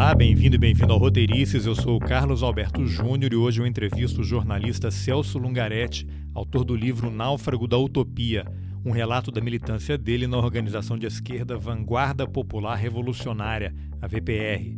[0.00, 1.66] Olá, bem-vindo e bem-vindo ao Roteirices.
[1.66, 6.64] Eu sou o Carlos Alberto Júnior e hoje eu entrevisto o jornalista Celso Lungaretti, autor
[6.64, 8.46] do livro Náufrago da Utopia,
[8.82, 14.74] um relato da militância dele na organização de esquerda Vanguarda Popular Revolucionária, a VPR.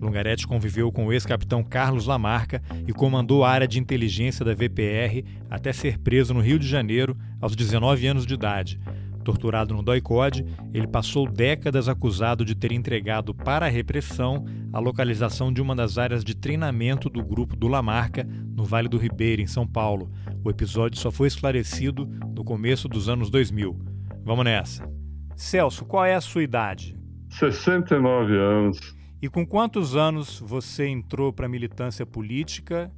[0.00, 5.22] Lungaretti conviveu com o ex-capitão Carlos Lamarca e comandou a área de inteligência da VPR
[5.50, 8.80] até ser preso no Rio de Janeiro aos 19 anos de idade.
[9.22, 10.44] Torturado no DOI-CODE,
[10.74, 15.98] ele passou décadas acusado de ter entregado para a repressão a localização de uma das
[15.98, 20.10] áreas de treinamento do grupo do Lamarca, no Vale do Ribeira, em São Paulo.
[20.44, 23.78] O episódio só foi esclarecido no começo dos anos 2000.
[24.24, 24.88] Vamos nessa.
[25.36, 26.96] Celso, qual é a sua idade?
[27.30, 28.78] 69 anos.
[29.20, 32.90] E com quantos anos você entrou para a militância política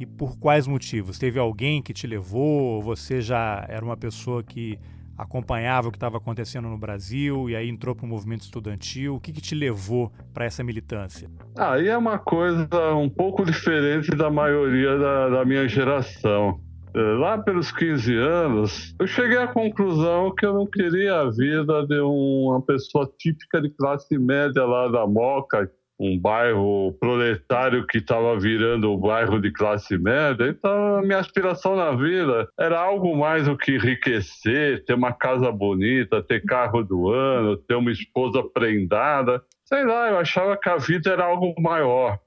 [0.00, 1.18] e por quais motivos?
[1.18, 2.80] Teve alguém que te levou?
[2.82, 4.78] Você já era uma pessoa que
[5.16, 9.16] acompanhava o que estava acontecendo no Brasil e aí entrou para o movimento estudantil?
[9.16, 11.30] O que, que te levou para essa militância?
[11.56, 16.60] Aí é uma coisa um pouco diferente da maioria da, da minha geração.
[16.94, 21.86] É, lá pelos 15 anos, eu cheguei à conclusão que eu não queria a vida
[21.86, 25.70] de uma pessoa típica de classe média lá da Moca,
[26.02, 30.48] um bairro proletário que estava virando o um bairro de classe média.
[30.48, 35.52] Então, a minha aspiração na vida era algo mais do que enriquecer, ter uma casa
[35.52, 39.40] bonita, ter carro do ano, ter uma esposa prendada.
[39.64, 42.18] Sei lá, eu achava que a vida era algo maior.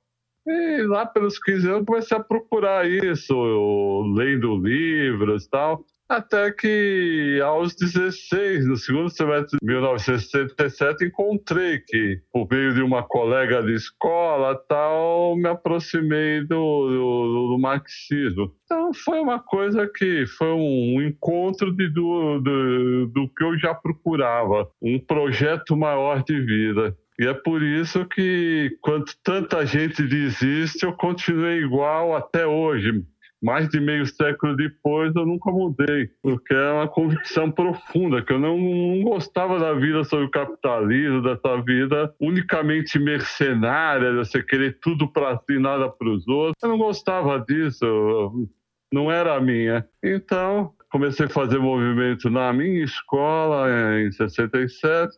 [0.47, 3.35] E lá pelos 15 anos comecei a procurar isso,
[4.15, 5.83] lendo livros e tal.
[6.07, 13.01] Até que aos 16, no segundo semestre de 1967, encontrei que, por meio de uma
[13.01, 18.53] colega de escola tal, me aproximei do, do, do marxismo.
[18.65, 23.73] Então foi uma coisa que foi um encontro de, do, do, do que eu já
[23.73, 26.95] procurava, um projeto maior de vida.
[27.17, 33.05] E é por isso que, quando tanta gente desiste, eu continuei igual até hoje.
[33.45, 38.39] Mais de meio século depois, eu nunca mudei, porque é uma convicção profunda, que eu
[38.39, 44.79] não, não gostava da vida sobre o capitalismo, dessa vida unicamente mercenária, de você querer
[44.81, 46.55] tudo para si, nada para os outros.
[46.63, 48.49] Eu não gostava disso,
[48.91, 49.87] não era a minha.
[50.03, 53.67] Então, comecei a fazer movimento na minha escola,
[54.01, 55.15] em 67,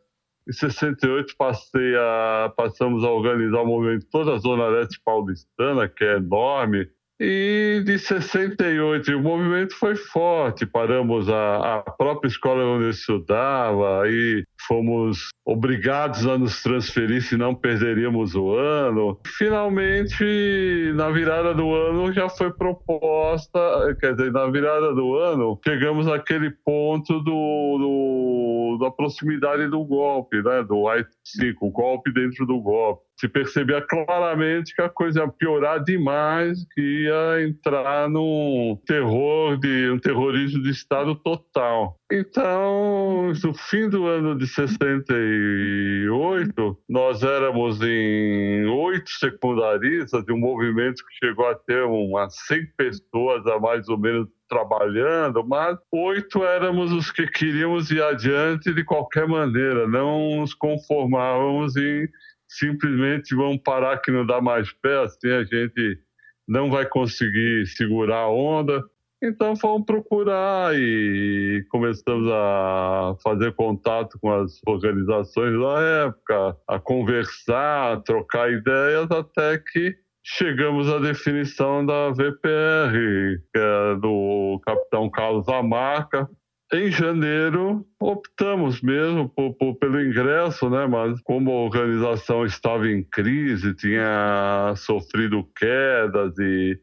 [0.50, 6.04] em 68 passei a, passamos a organizar o movimento toda a Zona Leste paulistana, que
[6.04, 6.90] é enorme.
[7.20, 10.68] E de 68 o movimento foi forte.
[10.68, 17.56] Paramos a, a própria escola onde eu estudava e fomos obrigados a nos transferir, senão
[17.56, 19.20] perderíamos o ano.
[19.26, 23.60] Finalmente, na virada do ano, já foi proposta,
[24.00, 30.42] quer dizer, na virada do ano, chegamos àquele ponto do, do da proximidade do golpe,
[30.44, 30.64] né?
[30.64, 35.84] do AI-5, o golpe dentro do golpe se percebia claramente que a coisa ia piorar
[35.84, 41.98] demais, que ia entrar num terror de um terrorismo de Estado total.
[42.12, 51.04] Então, no fim do ano de 68, nós éramos em oito secundaristas de um movimento
[51.06, 56.94] que chegou a ter umas 100 pessoas a mais ou menos trabalhando, mas oito éramos
[56.94, 62.08] os que queríamos ir adiante de qualquer maneira, não nos conformávamos em
[62.48, 66.00] simplesmente vamos parar que não dá mais pé, assim a gente
[66.48, 68.84] não vai conseguir segurar a onda.
[69.22, 77.94] Então fomos procurar e começamos a fazer contato com as organizações da época, a conversar,
[77.94, 85.50] a trocar ideias, até que chegamos à definição da VPR, que é do capitão Carlos
[85.50, 86.30] Amarca,
[86.74, 90.86] em janeiro, optamos mesmo por, por, pelo ingresso, né?
[90.86, 96.78] mas como a organização estava em crise, tinha sofrido quedas e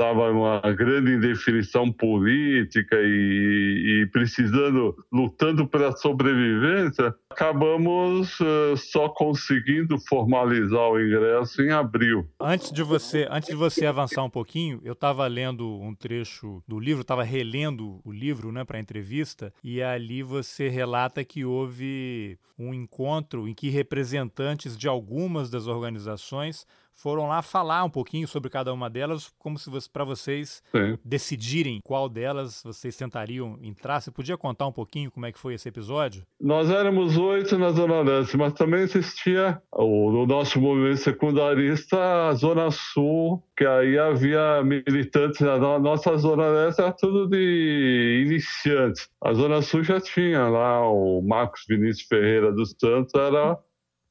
[0.00, 9.98] estava numa grande indefinição política e, e, precisando, lutando pela sobrevivência, acabamos uh, só conseguindo
[10.00, 12.26] formalizar o ingresso em abril.
[12.40, 16.80] Antes de você, antes de você avançar um pouquinho, eu estava lendo um trecho do
[16.80, 22.38] livro, estava relendo o livro, né, para a entrevista, e ali você relata que houve
[22.58, 26.66] um encontro em que representantes de algumas das organizações
[27.00, 30.98] foram lá falar um pouquinho sobre cada uma delas, como se para vocês Sim.
[31.04, 34.00] decidirem qual delas vocês tentariam entrar.
[34.00, 36.22] Você podia contar um pouquinho como é que foi esse episódio?
[36.40, 42.34] Nós éramos oito na Zona Leste, mas também existia o, o nosso movimento secundarista, a
[42.34, 45.40] Zona Sul, que aí havia militantes.
[45.42, 49.08] A nossa Zona Leste era tudo de iniciantes.
[49.22, 53.58] A Zona Sul já tinha lá o Marcos Vinícius Ferreira dos Santos, era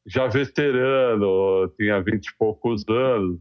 [0.09, 3.39] já veterano, tinha vinte e poucos anos,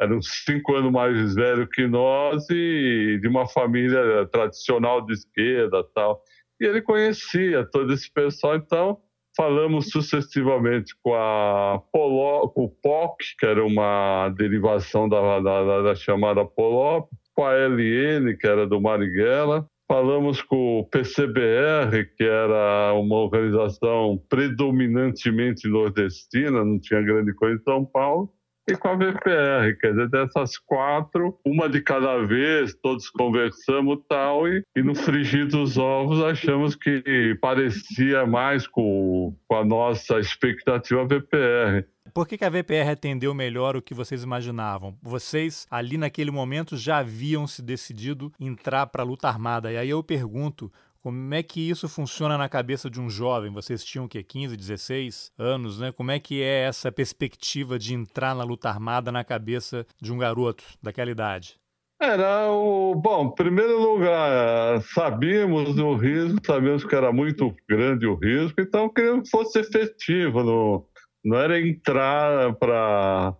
[0.00, 5.84] era uns cinco anos mais velho que nós e de uma família tradicional de esquerda
[5.94, 6.22] tal.
[6.60, 8.98] E ele conhecia todo esse pessoal, então
[9.36, 15.94] falamos sucessivamente com a Polo, com o POC, que era uma derivação da, da, da
[15.94, 22.92] chamada Polop, com a LN, que era do Marighella, Falamos com o PCBR, que era
[22.94, 28.32] uma organização predominantemente nordestina, não tinha grande coisa em São Paulo,
[28.68, 34.48] e com a VPR, quer dizer, dessas quatro, uma de cada vez, todos conversamos tal,
[34.48, 41.06] e, e no frigir dos ovos achamos que parecia mais com, com a nossa expectativa
[41.06, 41.86] VPR.
[42.16, 44.96] Por que, que a VPR atendeu melhor o que vocês imaginavam?
[45.02, 49.70] Vocês, ali naquele momento, já haviam se decidido entrar para a luta armada.
[49.70, 50.72] E aí eu pergunto,
[51.02, 53.52] como é que isso funciona na cabeça de um jovem?
[53.52, 55.92] Vocês tinham que 15, 16 anos, né?
[55.92, 60.16] Como é que é essa perspectiva de entrar na luta armada na cabeça de um
[60.16, 61.60] garoto daquela idade?
[62.00, 62.94] Era o.
[62.94, 68.88] Bom, em primeiro lugar, sabíamos do risco, sabíamos que era muito grande o risco, então
[68.88, 70.86] queríamos que fosse efetivo no,
[71.26, 73.34] não era entrar para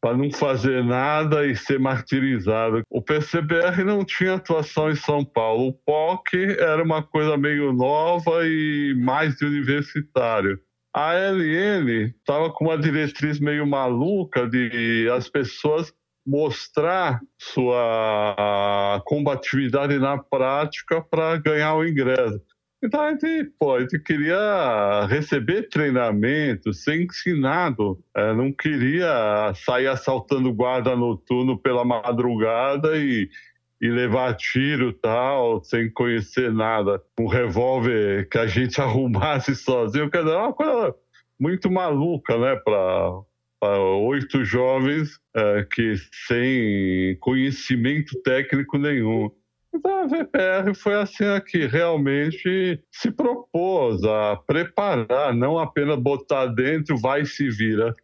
[0.00, 2.82] para não fazer nada e ser martirizado.
[2.88, 5.68] O PCBR não tinha atuação em São Paulo.
[5.68, 10.60] O POC era uma coisa meio nova e mais universitário.
[10.94, 15.92] A LN estava com uma diretriz meio maluca de as pessoas
[16.24, 22.55] mostrar sua combatividade na prática para ganhar o ingresso.
[22.86, 29.88] Então a gente, pô, a gente queria receber treinamento, ser ensinado, é, não queria sair
[29.88, 33.28] assaltando guarda noturno pela madrugada e,
[33.80, 37.02] e levar tiro tal, sem conhecer nada.
[37.18, 40.94] Um revólver que a gente arrumasse sozinho, quer dizer, é uma coisa
[41.40, 45.96] muito maluca, né, para oito jovens é, que
[46.26, 49.28] sem conhecimento técnico nenhum.
[49.76, 56.46] Então a VPR foi assim a que realmente se propôs a preparar, não apenas botar
[56.46, 57.94] dentro, vai se vira.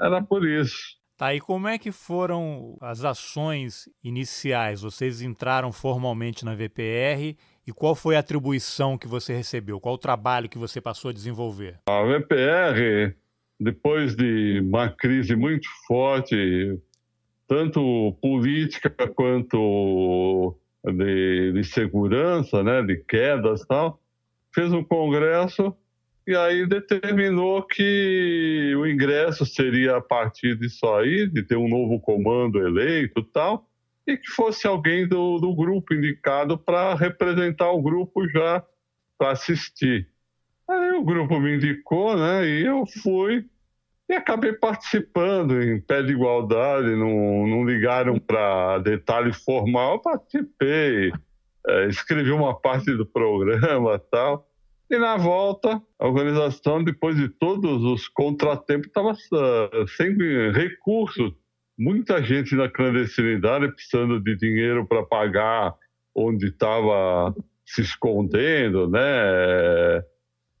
[0.00, 0.98] Era por isso.
[1.18, 4.80] Tá, e como é que foram as ações iniciais?
[4.80, 9.78] Vocês entraram formalmente na VPR e qual foi a atribuição que você recebeu?
[9.78, 11.78] Qual o trabalho que você passou a desenvolver?
[11.86, 13.14] A VPR,
[13.60, 16.80] depois de uma crise muito forte,
[17.46, 24.00] tanto política quanto de, de segurança, né, de quedas e tal,
[24.54, 25.74] fez um congresso
[26.26, 31.98] e aí determinou que o ingresso seria a partir disso aí, de ter um novo
[31.98, 33.68] comando eleito e tal,
[34.06, 38.64] e que fosse alguém do, do grupo indicado para representar o grupo já
[39.18, 40.08] para assistir.
[40.68, 43.44] Aí o grupo me indicou, né, e eu fui
[44.10, 51.12] e acabei participando em pé de igualdade, não, não ligaram para detalhe formal, eu participei,
[51.68, 54.48] é, escrevi uma parte do programa tal.
[54.90, 60.16] E na volta, a organização, depois de todos os contratempos, estava uh, sem
[60.50, 61.32] recursos.
[61.78, 65.76] Muita gente na clandestinidade precisando de dinheiro para pagar
[66.12, 67.32] onde estava
[67.64, 70.02] se escondendo, né?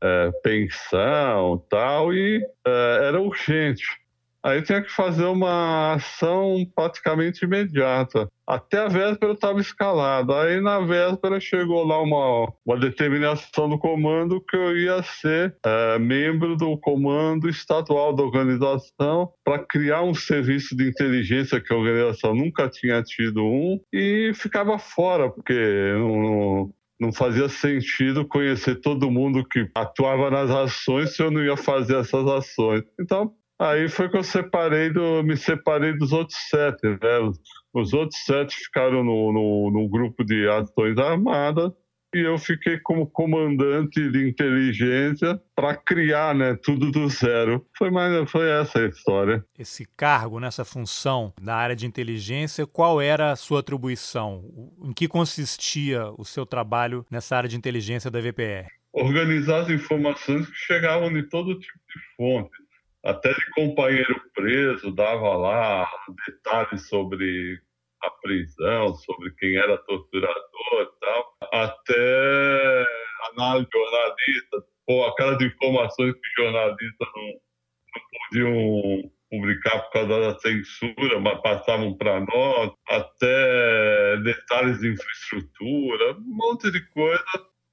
[0.02, 4.00] É, pensão tal, e é, era urgente.
[4.42, 8.26] Aí tinha que fazer uma ação praticamente imediata.
[8.46, 10.32] Até a véspera estava escalado.
[10.32, 15.98] Aí na véspera chegou lá uma, uma determinação do comando que eu ia ser é,
[15.98, 22.34] membro do comando estadual da organização para criar um serviço de inteligência que a organização
[22.34, 29.44] nunca tinha tido um e ficava fora, porque não, não fazia sentido conhecer todo mundo
[29.44, 32.82] que atuava nas ações se eu não ia fazer essas ações.
[33.00, 37.18] Então, Aí foi que eu separei do, me separei dos outros sete, né?
[37.18, 37.38] Os,
[37.74, 41.70] os outros sete ficaram no, no, no grupo de ações armadas
[42.14, 47.64] e eu fiquei como comandante de inteligência para criar né, tudo do zero.
[47.76, 49.44] Foi, mais, foi essa a história.
[49.58, 54.44] Esse cargo, nessa função na área de inteligência, qual era a sua atribuição?
[54.82, 58.68] Em que consistia o seu trabalho nessa área de inteligência da VPR?
[58.92, 62.70] Organizar as informações que chegavam de todo tipo de fonte.
[63.04, 65.88] Até de companheiro preso, dava lá
[66.26, 67.58] detalhes sobre
[68.02, 72.86] a prisão, sobre quem era torturador e tal, até
[73.32, 81.20] análise jornalista, ou aquelas informações que jornalistas não, não podiam publicar por causa da censura,
[81.20, 87.24] mas passavam para nós, até detalhes de infraestrutura, um monte de coisa.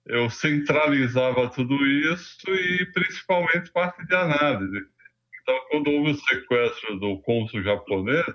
[0.06, 4.86] Eu centralizava tudo isso e principalmente parte de análise.
[5.42, 8.26] Então, quando houve o sequestro do cônsul japonês,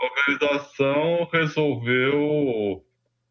[0.00, 2.84] a organização resolveu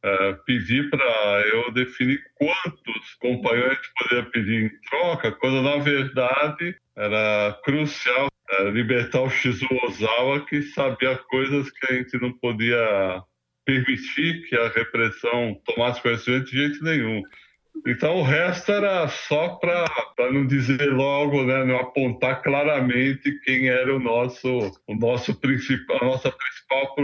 [0.04, 7.58] é, pedir para eu definir quantos companheiros poderia pedir em troca, quando na verdade era
[7.64, 13.24] crucial é, libertar o Shizu Ozawa, que sabia coisas que a gente não podia
[13.66, 17.22] permitir que a repressão tomasse conhecimento de jeito nenhum.
[17.88, 19.86] Então o resto era só para
[20.32, 24.50] não dizer logo, né, não apontar claramente quem era o nosso,
[24.88, 26.96] o nosso principal, a nossa principal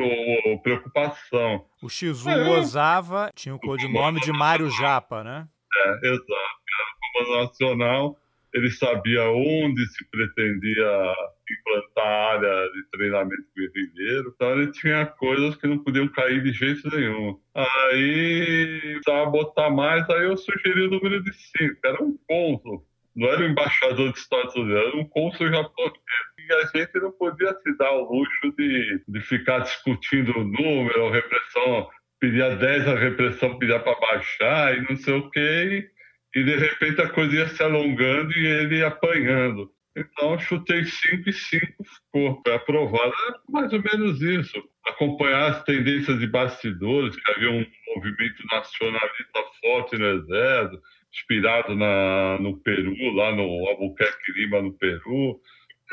[0.62, 1.66] preocupação.
[1.82, 5.48] O Shizu é, Ozawa tinha o codinome de Mário Japa, né?
[5.76, 6.26] É, exato.
[6.32, 8.18] Era o comando nacional
[8.56, 11.14] ele sabia onde se pretendia
[11.54, 16.52] implantar a área de treinamento guerrilheiro, então ele tinha coisas que não podiam cair de
[16.52, 17.40] jeito nenhum.
[17.54, 22.86] Aí, precisava botar mais, aí eu sugeri o número de cinco, era um cônsul,
[23.16, 26.00] não era o embaixador dos Estados Unidos, era um cônsul japonês.
[26.38, 31.08] E a gente não podia se dar o luxo de, de ficar discutindo o número,
[31.08, 35.90] a repressão, pedia 10, a repressão pedia para baixar e não sei o quê
[36.36, 39.72] e de repente a coisa ia se alongando e ele apanhando.
[39.96, 42.42] Então chutei 5 e 5 ficou.
[42.46, 43.14] Foi aprovado.
[43.30, 44.62] É mais ou menos isso.
[44.86, 50.82] Acompanhar as tendências de bastidores, que havia um movimento nacionalista forte no Exército,
[51.14, 55.40] inspirado na, no Peru, lá no Albuquerque Lima, no Peru.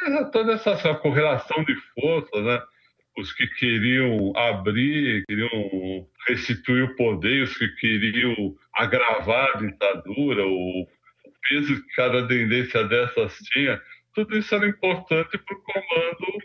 [0.07, 2.61] É, toda essa, essa correlação de forças, né?
[3.17, 10.87] os que queriam abrir, queriam restituir o poder, os que queriam agravar a ditadura, o,
[11.49, 13.81] peso que cada tendência dessas tinha,
[14.15, 16.37] tudo isso era importante para o comando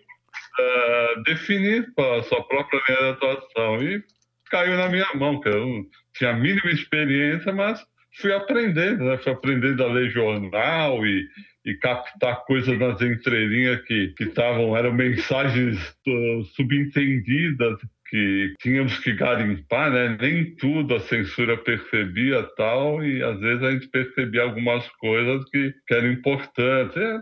[0.60, 3.84] uh, definir a sua própria linha de atuação.
[3.84, 4.04] E
[4.50, 7.84] caiu na minha mão, que eu não tinha a mínima experiência, mas
[8.20, 9.18] fui aprendendo, né?
[9.18, 11.28] fui aprendendo a ler jornal e,
[11.66, 17.78] e captar coisas nas entrelinhas que estavam, eram mensagens uh, subentendidas
[18.10, 20.18] que tínhamos que garimpar, né?
[20.20, 25.74] Nem tudo a censura percebia tal, e às vezes a gente percebia algumas coisas que,
[25.86, 26.96] que eram importantes.
[26.96, 27.22] É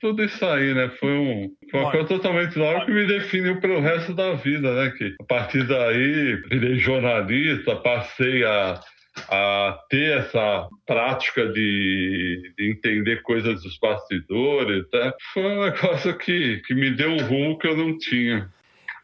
[0.00, 0.88] tudo isso aí, né?
[1.00, 4.92] Foi, um, foi uma coisa totalmente nova que me definiu pelo resto da vida, né?
[4.96, 8.80] Que a partir daí virei jornalista, passei a
[9.28, 15.14] a ter essa prática de, de, entender coisas dos bastidores, tá?
[15.32, 18.50] foi um negócio que, que me deu um rumo que eu não tinha.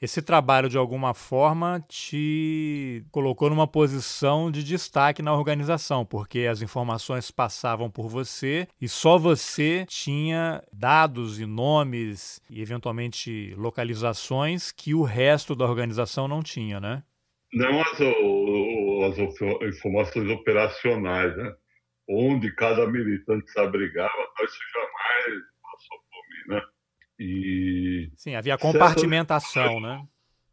[0.01, 6.63] Esse trabalho, de alguma forma, te colocou numa posição de destaque na organização, porque as
[6.63, 14.95] informações passavam por você e só você tinha dados e nomes e, eventualmente, localizações que
[14.95, 17.03] o resto da organização não tinha, né?
[17.53, 18.01] Não as,
[19.11, 19.19] as
[19.77, 21.55] informações operacionais, né?
[22.09, 24.13] Onde cada militante se abrigava,
[24.43, 26.78] isso jamais passou por mim, né?
[27.19, 30.05] E Sim, havia compartimentação, né?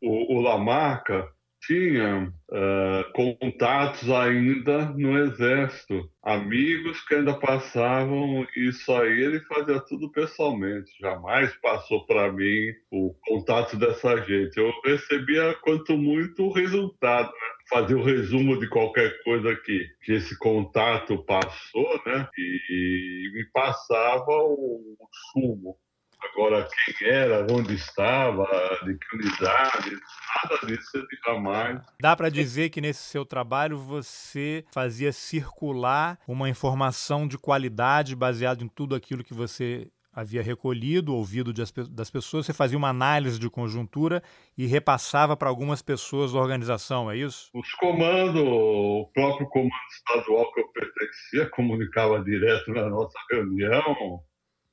[0.01, 1.29] O, o Lamarca
[1.65, 10.12] tinha uh, contatos ainda no exército, amigos que ainda passavam isso aí ele fazia tudo
[10.12, 14.57] pessoalmente, jamais passou para mim o contato dessa gente.
[14.57, 17.55] Eu recebia quanto muito o resultado, né?
[17.67, 22.27] fazer o resumo de qualquer coisa que, que esse contato passou, né?
[22.38, 25.75] E, e me passava o, o sumo.
[26.22, 28.45] Agora, quem era, onde estava,
[28.84, 31.81] de que unidade, nada disso ele jamais.
[32.01, 38.63] Dá para dizer que nesse seu trabalho você fazia circular uma informação de qualidade baseada
[38.63, 43.50] em tudo aquilo que você havia recolhido, ouvido das pessoas, você fazia uma análise de
[43.50, 44.24] conjuntura
[44.57, 47.50] e repassava para algumas pessoas da organização, é isso?
[47.53, 54.22] Os comandos, o próprio comando estadual que eu pertencia, comunicava direto na nossa reunião,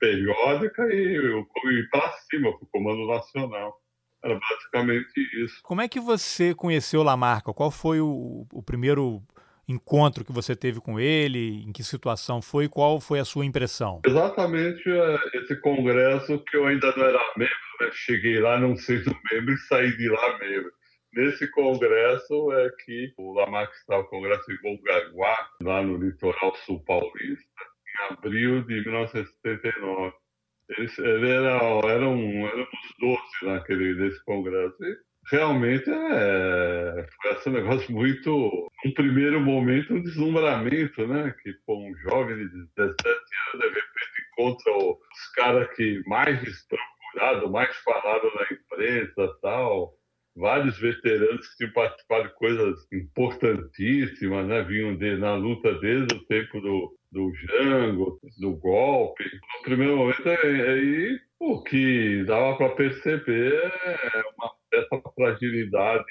[0.03, 3.81] periódica e eu fui para cima, para o Comando Nacional.
[4.25, 5.61] Era basicamente isso.
[5.63, 7.55] Como é que você conheceu Lamarca?
[7.55, 9.23] Qual foi o, o primeiro
[9.69, 11.63] encontro que você teve com ele?
[11.63, 12.69] Em que situação foi?
[12.69, 14.01] Qual foi a sua impressão?
[14.05, 17.91] Exatamente é, esse congresso que eu ainda não era membro, né?
[17.93, 20.73] cheguei lá não sendo membro e saí de lá membro.
[21.15, 26.83] Nesse congresso é que o Lamarck estava no congresso em Bongaguá, lá no litoral sul
[26.85, 27.63] paulista,
[28.11, 30.15] abril de 1979.
[30.69, 34.77] Ele, ele era, era era um dos doze naquele, nesse congresso.
[34.85, 34.97] E
[35.31, 38.69] realmente é, foi assim, um negócio muito.
[38.85, 41.35] Um primeiro momento, um deslumbramento, né?
[41.43, 42.97] Que pô, um jovem de 17 anos,
[43.55, 49.95] de repente, encontra os caras que mais procurado, mais falado na imprensa tal
[50.35, 54.63] vários veteranos que tinham participado de coisas importantíssimas, né?
[54.63, 59.25] Vinham de, na luta desde o tempo do, do Jango, do golpe.
[59.25, 66.05] No primeiro momento, aí o que dava para perceber é uma certa fragilidade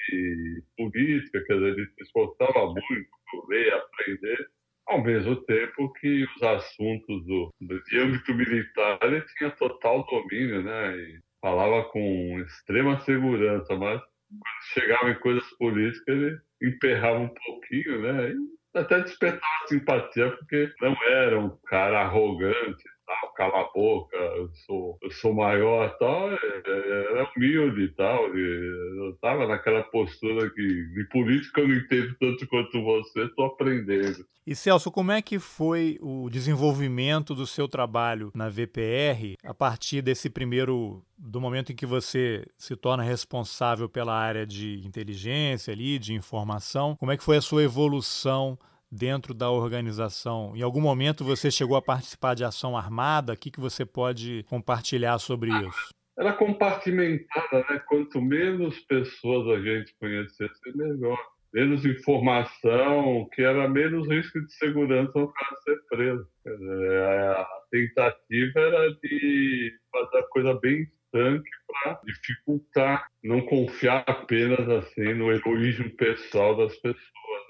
[0.76, 4.48] política, quer dizer, ele se esforçava muito por ler, aprender,
[4.86, 10.62] ao mesmo tempo que os assuntos do, do de âmbito militar ele tinha total domínio,
[10.62, 10.96] né?
[10.96, 18.02] E falava com extrema segurança, mas quando chegava em coisas políticas, ele emperrava um pouquinho,
[18.02, 18.30] né?
[18.30, 24.48] E até despertava simpatia, porque não era um cara arrogante, tal, cala a boca, eu
[24.66, 28.26] sou, eu sou maior tal, é, é, era humilde e tal.
[28.36, 34.24] Eu estava naquela postura que de política eu não entendo tanto quanto você, estou aprendendo.
[34.44, 40.02] E Celso, como é que foi o desenvolvimento do seu trabalho na VPR a partir
[40.02, 45.96] desse primeiro do momento em que você se torna responsável pela área de inteligência ali,
[45.96, 46.96] de informação?
[46.96, 48.58] Como é que foi a sua evolução
[48.92, 50.52] dentro da organização?
[50.54, 53.32] Em algum momento você chegou a participar de ação armada?
[53.32, 55.94] O que, que você pode compartilhar sobre isso?
[56.18, 57.82] Era compartimentada, né?
[57.88, 61.18] Quanto menos pessoas a gente conhecesse, melhor.
[61.54, 66.28] Menos informação, que era menos risco de segurança caso de ser preso.
[66.46, 75.12] a tentativa era de fazer a coisa bem estanque para dificultar, não confiar apenas assim
[75.14, 77.02] no egoísmo pessoal das pessoas.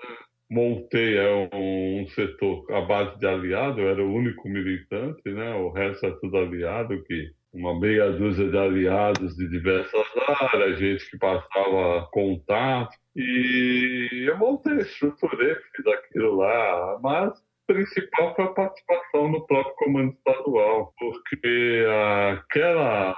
[0.09, 0.17] Né?
[0.53, 5.55] Montei é um, setor à base de aliado, eu era o único militante, né?
[5.55, 10.07] o resto é tudo aliado, que uma meia dúzia de aliados de diversas
[10.53, 17.33] áreas, gente que passava contato, e eu montei, estruturei, fiz aquilo lá, mas
[17.67, 21.85] principal foi a participação no próprio comando estadual, porque
[22.33, 23.17] aquela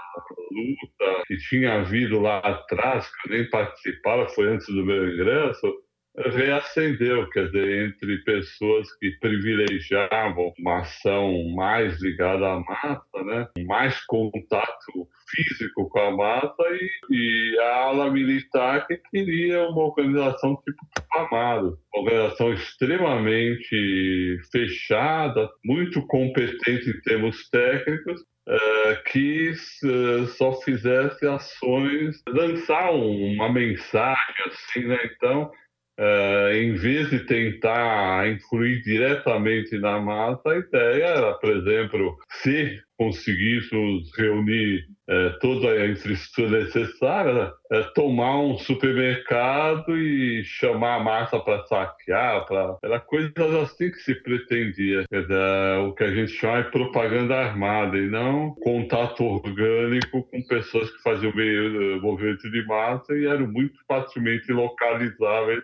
[0.50, 5.74] luta que tinha havido lá atrás, que eu nem participava, foi antes do meu ingresso,
[6.16, 13.48] reacendeu, quer dizer, entre pessoas que privilegiavam uma ação mais ligada à massa, né?
[13.66, 20.56] mais contato físico com a massa e, e a ala militar que queria uma organização
[20.64, 20.84] tipo
[21.16, 29.52] Amado, uma organização extremamente fechada, muito competente em termos técnicos, Uh, que
[29.84, 34.98] uh, só fizesse ações, lançar uma mensagem assim, né?
[35.16, 35.50] Então,
[35.98, 42.80] Uh, em vez de tentar influir diretamente na massa, a ideia era, por exemplo, se
[42.98, 51.38] conseguíssemos reunir uh, toda a infraestrutura necessária, uh, tomar um supermercado e chamar a massa
[51.38, 52.76] para saquear, pra...
[52.82, 55.04] era coisas assim que se pretendia.
[55.10, 60.90] Dizer, o que a gente chama de propaganda armada e não contato orgânico com pessoas
[60.90, 65.62] que faziam meio movimento de massa e eram muito facilmente localizáveis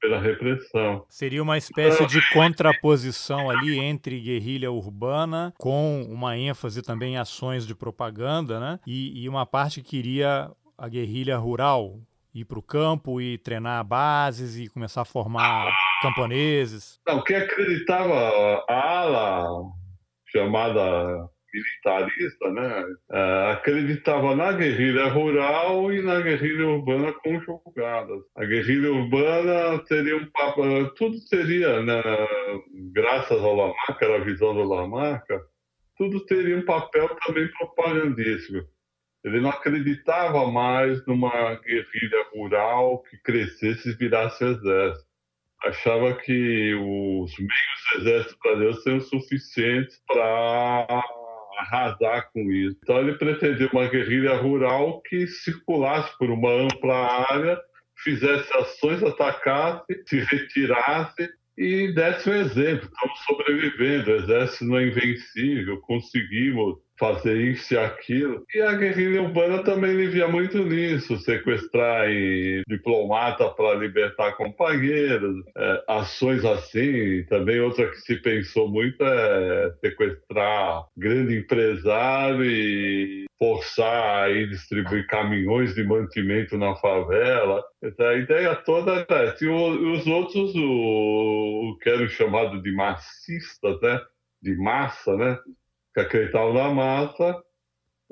[0.00, 1.04] pela repressão.
[1.08, 7.66] Seria uma espécie de contraposição ali entre guerrilha urbana, com uma ênfase também em ações
[7.66, 8.80] de propaganda, né?
[8.86, 11.98] E, e uma parte que queria a guerrilha rural,
[12.34, 16.98] ir para o campo e treinar bases e começar a formar camponeses.
[17.06, 19.62] Não, quem acreditava a ala
[20.26, 28.22] chamada militarista, né, é, acreditava na guerrilha rural e na guerrilha urbana conjugadas.
[28.36, 30.62] A guerrilha urbana teria um papo,
[30.96, 32.02] tudo seria, né,
[32.92, 35.40] graças ao Lamarca, a visão do Lamarca,
[35.96, 38.66] tudo teria um papel também propagandístico.
[39.22, 45.10] Ele não acreditava mais numa guerrilha rural que crescesse e virasse exército.
[45.62, 51.04] Achava que os meios do exército brasileiro seriam suficientes para
[51.60, 52.76] arrasar com isso.
[52.82, 57.60] Então ele pretendeu uma guerrilha rural que circulasse por uma ampla área,
[57.96, 62.88] fizesse ações, atacasse, se retirasse e desse um exemplo.
[62.88, 68.44] Estamos sobrevivendo, o exército não é invencível, conseguimos fazer isso e aquilo.
[68.54, 72.06] E a guerrilha urbana também ele via muito nisso, sequestrar
[72.68, 77.24] diplomata para libertar companheiros, é, ações assim.
[77.24, 85.74] Também outra que se pensou muito é sequestrar grande empresário e forçar a distribuir caminhões
[85.74, 87.64] de mantimento na favela.
[87.82, 89.42] Então, a ideia toda é essa.
[89.42, 93.98] E os outros, o, o que eram chamados de massistas, né?
[94.42, 95.38] de massa, né?
[96.04, 97.42] Que acreditavam na massa,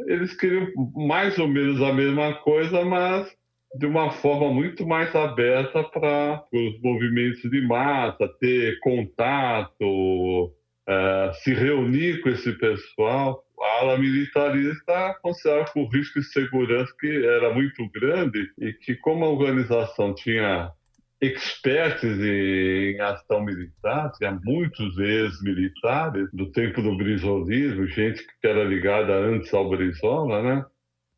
[0.07, 3.29] eles queriam mais ou menos a mesma coisa, mas
[3.75, 10.53] de uma forma muito mais aberta para os movimentos de massa, ter contato,
[10.89, 13.45] é, se reunir com esse pessoal.
[13.61, 18.95] A ala militarista considerava que o risco de segurança que era muito grande e que
[18.97, 20.71] como a organização tinha
[21.21, 29.13] experts em ação militar, tinha muitos ex-militares do tempo do brisolismo, gente que era ligada
[29.13, 30.65] antes ao Brizola, né?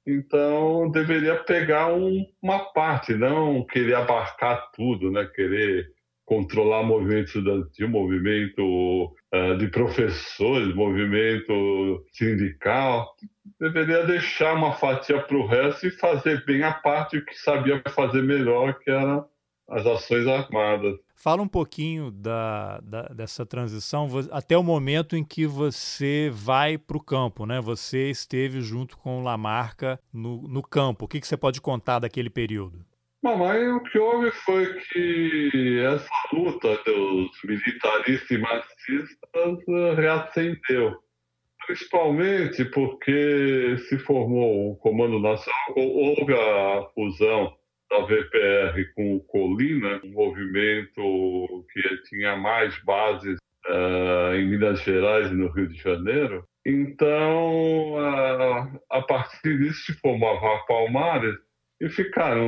[0.06, 5.26] Então deveria pegar um, uma parte, não querer abarcar tudo, né?
[5.34, 5.86] Querer
[6.24, 13.12] controlar movimento estudantil, movimento uh, de professores, movimento sindical.
[13.58, 18.22] Deveria deixar uma fatia para o resto e fazer bem a parte que sabia fazer
[18.22, 19.24] melhor, que era
[19.70, 20.98] as ações armadas.
[21.14, 26.96] Fala um pouquinho da, da, dessa transição até o momento em que você vai para
[26.96, 27.60] o campo, né?
[27.60, 31.04] Você esteve junto com Lamarca no, no campo.
[31.04, 32.84] O que, que você pode contar daquele período?
[33.22, 40.96] Mamãe, o que houve foi que essa luta dos militaristas e marxistas eh, reacendeu.
[41.66, 47.59] Principalmente porque se formou o Comando Nacional, houve a fusão
[47.90, 53.36] da VPR com o Colina, um movimento que tinha mais bases
[53.68, 56.44] uh, em Minas Gerais e no Rio de Janeiro.
[56.64, 61.34] Então, uh, a partir disso se formava a Palmares
[61.80, 62.44] e ficaram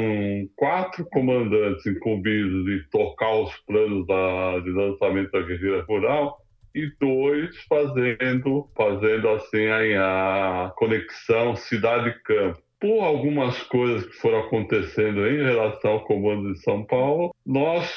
[0.57, 6.38] quatro comandantes incumbidos de tocar os planos da, de lançamento da guerrilha rural
[6.74, 15.25] e dois fazendo, fazendo assim a, a conexão cidade-campo por algumas coisas que foram acontecendo
[15.25, 17.88] em relação ao comando de São Paulo, nós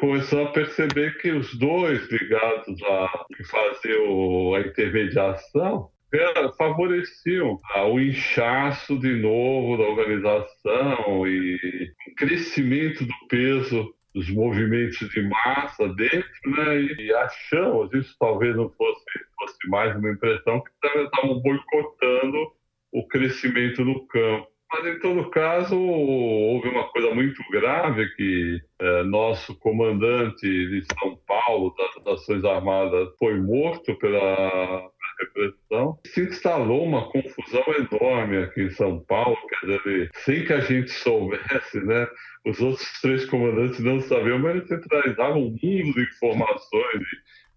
[0.00, 5.90] começamos a perceber que os dois ligados a faziam a intermediação
[6.56, 7.58] favoreciam
[7.90, 15.88] o inchaço de novo da organização e o crescimento do peso dos movimentos de massa
[15.88, 16.82] dentro, né?
[16.82, 19.04] E achamos, isso talvez não fosse,
[19.38, 22.52] fosse mais uma impressão, que estavam boicotando
[22.92, 24.52] o crescimento no campo.
[24.72, 31.18] Mas, em todo caso, houve uma coisa muito grave que é, nosso comandante de São
[31.26, 35.98] Paulo, das Ações Armadas, foi morto pela repressão.
[36.06, 40.90] Se instalou uma confusão enorme aqui em São Paulo, quer dizer, sem que a gente
[40.90, 42.08] soubesse, né?
[42.46, 47.02] Os outros três comandantes não sabiam, mas eles centralizavam um mundo de informações,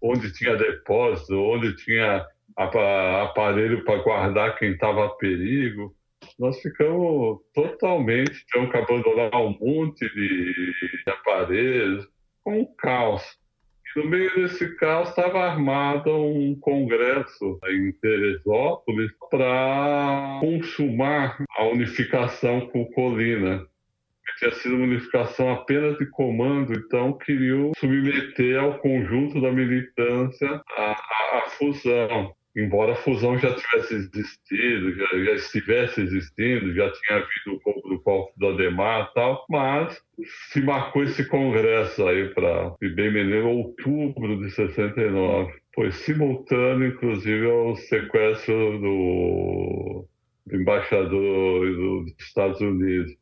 [0.02, 2.24] onde tinha depósito, onde tinha
[2.56, 5.94] aparelho para guardar quem estava a perigo.
[6.38, 12.06] Nós ficamos totalmente, tivemos que abandonar um monte de aparelhos,
[12.44, 13.22] com um caos.
[13.94, 22.66] E no meio desse caos estava armado um congresso em Teresópolis para consumar a unificação
[22.68, 23.66] com Colina
[24.38, 30.82] tinha sido uma unificação apenas de comando, então queriam submeter ao conjunto da militância a,
[30.82, 37.18] a, a fusão embora a fusão já tivesse existido, já, já estivesse existindo, já tinha
[37.18, 40.02] havido o pouco do Cofre do Ademar e tal, mas
[40.50, 45.52] se marcou esse congresso aí para, bem me lembro, outubro de 69.
[45.74, 50.08] Foi simultâneo, inclusive, ao sequestro do,
[50.46, 53.14] do embaixador dos Estados Unidos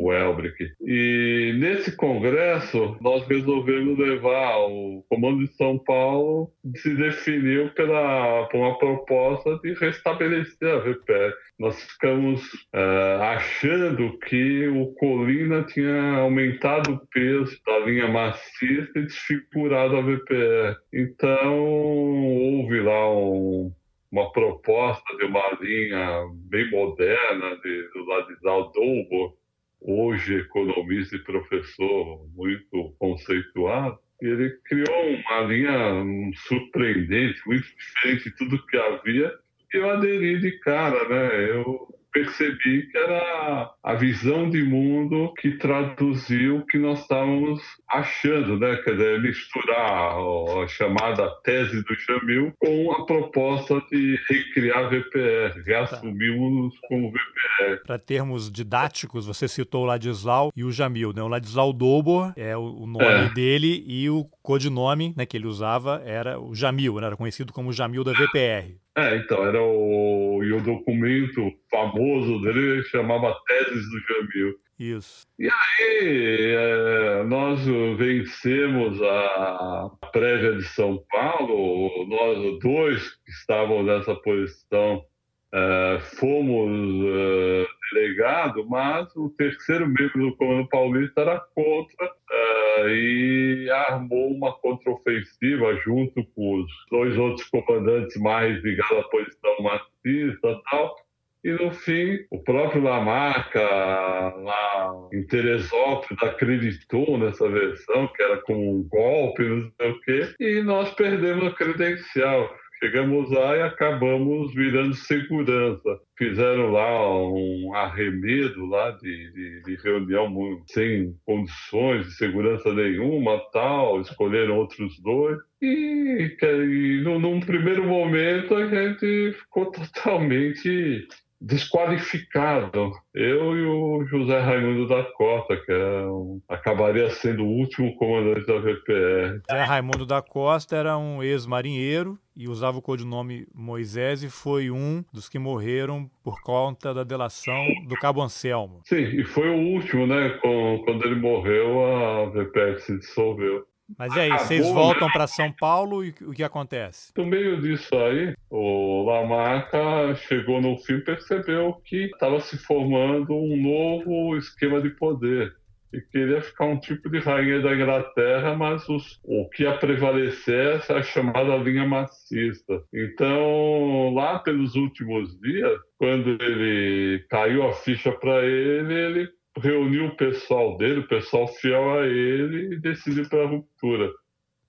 [0.00, 0.72] o Elbrick.
[0.80, 8.58] E nesse congresso, nós resolvemos levar o Comando de São Paulo, se definiu pela, por
[8.58, 11.32] uma proposta de restabelecer a VPR.
[11.58, 12.42] Nós ficamos
[12.74, 20.00] uh, achando que o Colina tinha aumentado o peso da linha maciça e desfigurado a
[20.00, 20.76] VPR.
[20.92, 23.70] Então, houve lá um,
[24.10, 29.36] uma proposta de uma linha bem moderna de, do Ladislau Dolbo,
[29.80, 36.04] hoje economista e professor muito conceituado, ele criou uma linha
[36.46, 39.32] surpreendente, muito diferente de tudo que havia,
[39.72, 41.50] eu aderi de cara, né?
[41.50, 48.58] Eu percebi que era a visão de mundo que traduziu o que nós estávamos achando,
[48.58, 48.76] né?
[48.76, 50.16] Quer dizer, misturar
[50.62, 56.88] a chamada tese do Jamil com a proposta de recriar VPR, reassumimos tá.
[56.88, 57.82] como VPR.
[57.84, 61.22] Para termos didáticos, você citou o Ladislau e o Jamil, né?
[61.22, 63.28] O Ladislau Dobor é o nome é.
[63.34, 67.06] dele e o codinome né, que ele usava era o Jamil, né?
[67.06, 68.76] era conhecido como Jamil da VPR.
[68.96, 74.54] É, então, era o, e o documento famoso dele chamava Teses do Jamil.
[74.78, 75.26] Isso.
[75.38, 77.60] E aí, é, nós
[77.98, 85.04] vencemos a prévia de São Paulo, nós dois que estavam nessa posição
[85.52, 86.70] é, fomos
[87.06, 94.52] é, delegado, mas o terceiro membro do Comando Paulista era contra uh, e armou uma
[94.52, 100.96] contraofensiva junto com os dois outros comandantes mais ligados à posição marxista e tal.
[101.42, 108.76] E no fim, o próprio Lamarca, lá em Teresópolis, acreditou nessa versão, que era como
[108.76, 112.54] um golpe, não sei o quê, e nós perdemos a credencial.
[112.82, 116.00] Chegamos lá e acabamos virando segurança.
[116.16, 120.34] Fizeram lá um arremedo lá de, de, de reunião
[120.66, 124.00] sem condições de segurança nenhuma, tal.
[124.00, 125.38] Escolheram outros dois.
[125.60, 131.06] E, e num primeiro momento a gente ficou totalmente
[131.40, 132.92] desqualificado.
[133.14, 138.46] Eu e o José Raimundo da Costa, que é um, acabaria sendo o último comandante
[138.46, 139.40] da VPR.
[139.48, 145.04] José Raimundo da Costa era um ex-marinheiro e usava o codinome Moisés e foi um
[145.12, 148.80] dos que morreram por conta da delação do Cabo Anselmo.
[148.84, 150.38] Sim, e foi o último, né?
[150.40, 153.66] Quando ele morreu, a VPR se dissolveu.
[153.98, 155.12] Mas e aí, vocês voltam né?
[155.12, 157.12] para São Paulo e o que acontece?
[157.16, 163.34] No meio disso aí, o Lamarca chegou no fim e percebeu que estava se formando
[163.34, 165.54] um novo esquema de poder
[165.92, 170.80] e queria ficar um tipo de rainha da Inglaterra, mas os, o que ia prevalecer
[170.88, 172.82] é a chamada linha marxista.
[172.94, 180.16] Então, lá pelos últimos dias, quando ele caiu a ficha para ele, ele reuniu o
[180.16, 184.10] pessoal dele, o pessoal fiel a ele, e decidiu para a ruptura.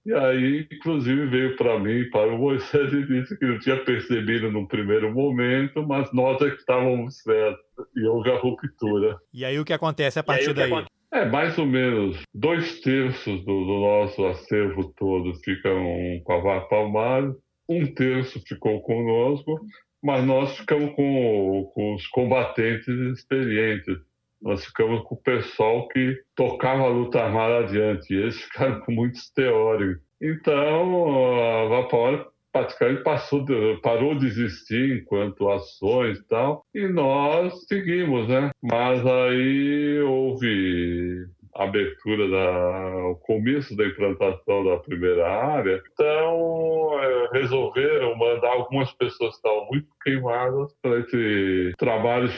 [0.04, 4.52] E aí, inclusive, veio para mim, para o Moisés, e disse que não tinha percebido
[4.52, 7.63] no primeiro momento, mas nós é que estávamos certos,
[7.96, 9.17] e houve a ruptura.
[9.32, 10.72] E aí o que acontece a partir daí?
[11.13, 15.84] É, mais ou menos dois terços do, do nosso acervo todo ficam
[16.24, 17.36] com a VAR Palmares,
[17.67, 19.60] um terço ficou conosco,
[20.02, 23.98] mas nós ficamos com, com os combatentes experientes
[24.42, 28.14] nós ficamos com o pessoal que tocava a luta armada adiante.
[28.14, 30.02] E eles ficaram com muitos teóricos.
[30.22, 33.46] Então, a Vapor praticamente passou
[33.82, 38.52] parou de existir enquanto ações e tal, e nós seguimos, né?
[38.62, 48.16] Mas aí houve abertura da o começo da implantação da primeira área, então é, resolveram
[48.16, 52.30] mandar algumas pessoas que estavam muito queimadas para esse trabalho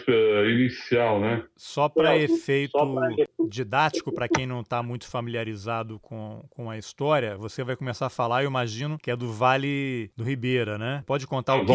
[0.49, 1.43] inicial, né?
[1.55, 2.77] Só para efeito
[3.47, 8.09] didático, para quem não está muito familiarizado com, com a história, você vai começar a
[8.09, 11.03] falar, eu imagino, que é do Vale do Ribeira, né?
[11.05, 11.73] Pode contar o que,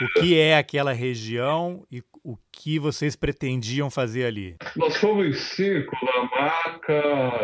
[0.00, 4.56] o que é aquela região e o que vocês pretendiam fazer ali?
[4.76, 6.92] Nós fomos em cinco, Lamaca,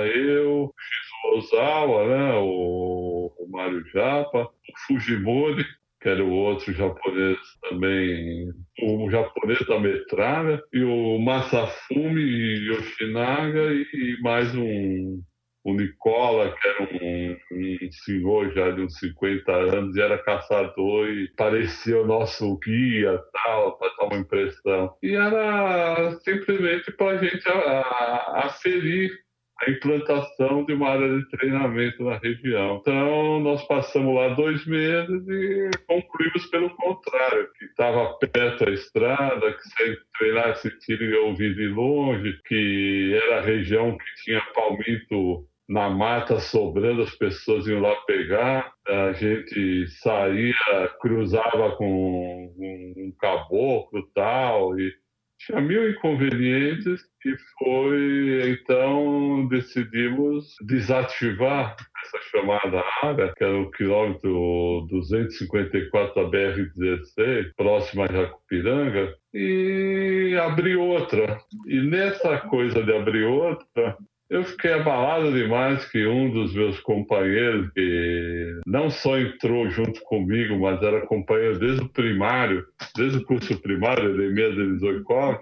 [0.07, 5.64] eu, Shizu Ozawa, né, o, o Mário Japa, o Fujimori,
[6.01, 14.19] que era o outro japonês também, o japonês da metralha, e o Masafumi Yoshinaga e
[14.21, 15.23] mais um
[15.64, 21.09] o Nicola, que era um, um, senhor já de uns 50 anos e era caçador
[21.09, 24.94] e parecia o nosso guia, tal, para dar uma impressão.
[25.03, 29.24] E era simplesmente para a gente aferir
[29.62, 32.79] a implantação de uma área de treinamento na região.
[32.81, 39.53] Então, nós passamos lá dois meses e concluímos pelo contrário, que estava perto da estrada,
[39.53, 45.46] que se treinasse tiro e ouvir de longe, que era a região que tinha palmito
[45.68, 50.55] na mata sobrando, as pessoas iam lá pegar, a gente saía,
[51.00, 54.92] cruzava com um, caboclo tal, e
[55.38, 64.87] tinha mil inconvenientes e foi, então, decidimos desativar essa chamada área, que era o quilômetro
[64.90, 71.38] 254 da BR-16, próxima a Jacupiranga, e abrir outra.
[71.66, 73.96] E nessa coisa de abrir outra,
[74.35, 80.59] eu fiquei abalado demais que um dos meus companheiros, que não só entrou junto comigo,
[80.59, 82.66] mas era companheiro desde o primário,
[82.97, 85.38] desde o curso primário, Edemias Elizoikov,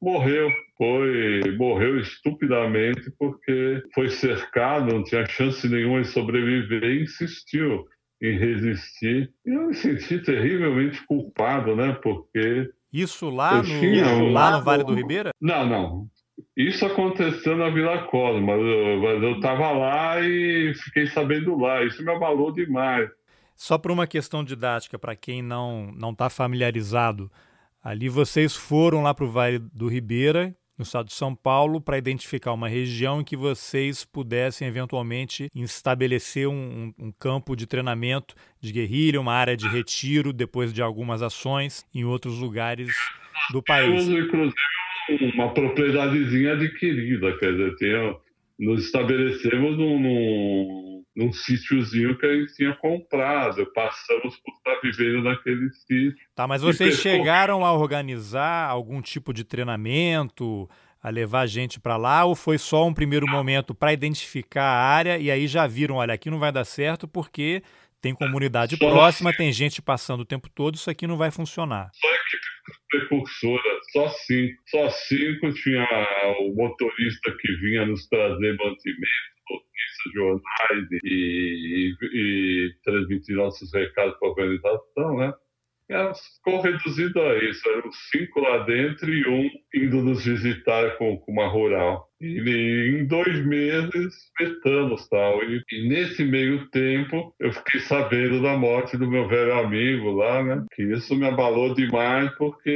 [0.00, 0.52] morreu.
[0.76, 7.86] Foi, morreu estupidamente porque foi cercado, não tinha chance nenhuma de sobreviver e insistiu
[8.20, 9.32] em resistir.
[9.46, 11.98] E eu me senti terrivelmente culpado, né?
[12.02, 12.70] Porque.
[12.92, 15.30] Isso lá, no, lá no Vale do Ribeira?
[15.40, 16.10] Não, não.
[16.56, 21.84] Isso aconteceu na Vila Cosma, mas eu estava lá e fiquei sabendo lá.
[21.84, 23.10] Isso me abalou demais.
[23.54, 27.30] Só por uma questão didática, para quem não não está familiarizado,
[27.82, 31.96] ali vocês foram lá para o Vale do Ribeira, no estado de São Paulo, para
[31.96, 38.72] identificar uma região em que vocês pudessem eventualmente estabelecer um, um, campo de treinamento de
[38.72, 42.94] guerrilha, uma área de retiro depois de algumas ações em outros lugares
[43.50, 44.06] do país.
[44.06, 44.75] Inclusive
[45.34, 48.16] uma propriedadezinha adquirida, quer dizer, tem,
[48.58, 55.22] nos estabelecemos num, num, num sítiozinho que a gente tinha comprado, passamos por estar vivendo
[55.22, 56.14] naquele sítio.
[56.34, 60.68] Tá, mas vocês chegaram a organizar algum tipo de treinamento,
[61.02, 65.18] a levar gente para lá, ou foi só um primeiro momento para identificar a área
[65.18, 67.62] e aí já viram, olha, aqui não vai dar certo porque
[68.00, 71.90] tem comunidade só próxima, tem gente passando o tempo todo, isso aqui não vai funcionar.
[71.92, 72.45] Só equipe
[72.90, 74.54] precursora, só cinco.
[74.66, 75.86] Só cinco tinha
[76.40, 84.18] o motorista que vinha nos trazer mantimento, notícias, jornais e, e, e transmitir nossos recados
[84.18, 85.32] para a organização, né?
[85.88, 87.68] Ficou reduzido a isso.
[87.68, 92.08] Eram cinco lá dentro e um indo nos visitar com, com uma rural.
[92.20, 95.42] E em dois meses fetamos tal.
[95.44, 100.42] E, e, nesse meio tempo eu fiquei sabendo da morte do meu velho amigo lá,
[100.42, 100.64] né?
[100.74, 102.70] Que isso me abalou demais porque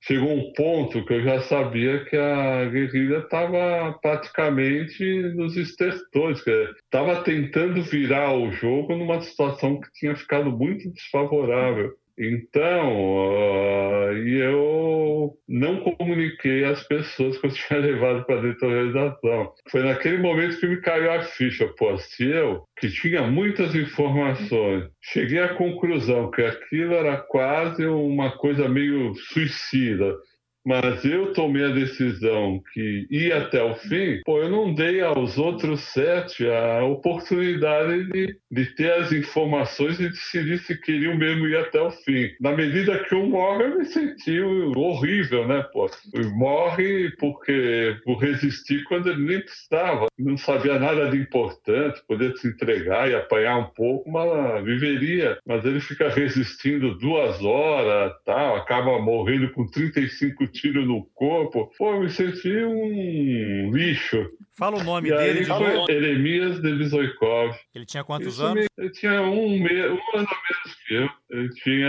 [0.00, 7.22] chegou um ponto que eu já sabia que a guerrilha estava praticamente nos estertores, estava
[7.22, 11.99] tentando virar o jogo numa situação que tinha ficado muito desfavorável.
[12.22, 19.52] Então, uh, eu não comuniquei às pessoas que eu tinha levado para da organização.
[19.70, 21.66] Foi naquele momento que me caiu a ficha.
[21.78, 28.36] Pô, se eu, que tinha muitas informações, cheguei à conclusão que aquilo era quase uma
[28.36, 30.14] coisa meio suicida
[30.64, 35.38] mas eu tomei a decisão que ia até o fim, pô, eu não dei aos
[35.38, 41.56] outros sete a oportunidade de, de ter as informações e decidir se queriam mesmo ir
[41.56, 42.30] até o fim.
[42.40, 45.90] Na medida que um morre, eu me senti horrível, né, pô?
[46.34, 52.48] Morre porque por resistir quando ele nem precisava, não sabia nada de importante, poder se
[52.48, 55.38] entregar e apanhar um pouco, mas viveria.
[55.46, 61.70] Mas ele fica resistindo duas horas, tal, acaba morrendo com 35 tiro no corpo.
[61.78, 64.30] Pô, me senti um lixo.
[64.56, 65.38] Fala o nome e dele.
[65.40, 67.56] Aí foi Eremias Devisoikov.
[67.74, 68.66] Ele tinha quantos Isso anos?
[68.76, 69.86] ele tinha um, me...
[69.88, 71.08] um ano menos que eu.
[71.30, 71.88] Ele tinha,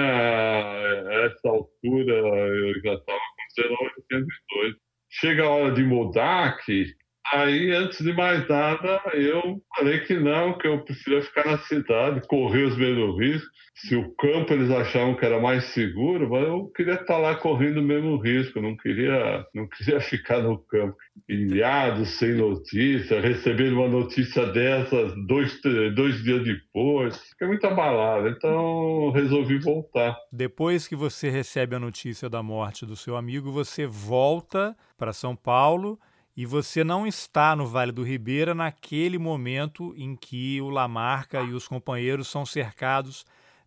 [1.25, 4.75] essa altura, eu já estava com 1902.
[5.09, 6.85] Chega a hora de mudar, que
[7.33, 12.27] Aí, antes de mais nada, eu falei que não, que eu preferia ficar na cidade,
[12.27, 13.49] correr os mesmos riscos.
[13.75, 17.79] Se o campo eles achavam que era mais seguro, mas eu queria estar lá correndo
[17.79, 20.95] o mesmo risco, não queria, não queria ficar no campo.
[21.29, 25.59] Ilhado, sem notícia, recebendo uma notícia dessas dois,
[25.95, 27.17] dois dias depois.
[27.29, 30.17] Fiquei muito abalado, então resolvi voltar.
[30.31, 35.35] Depois que você recebe a notícia da morte do seu amigo, você volta para São
[35.35, 35.97] Paulo
[36.35, 41.53] e você não está no Vale do Ribeira naquele momento em que o Lamarca e
[41.53, 43.25] os companheiros são cercados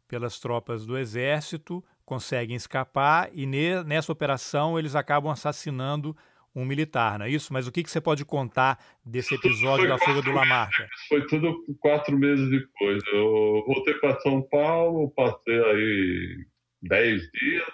[0.09, 3.47] pelas tropas do exército, conseguem escapar e
[3.85, 6.17] nessa operação eles acabam assassinando
[6.55, 7.53] um militar, não é isso?
[7.53, 10.87] Mas o que, que você pode contar desse episódio da fuga do Lamarca?
[11.09, 13.03] Foi tudo quatro meses depois.
[13.13, 16.47] Eu voltei para São Paulo, passei aí
[16.81, 17.67] dez dias,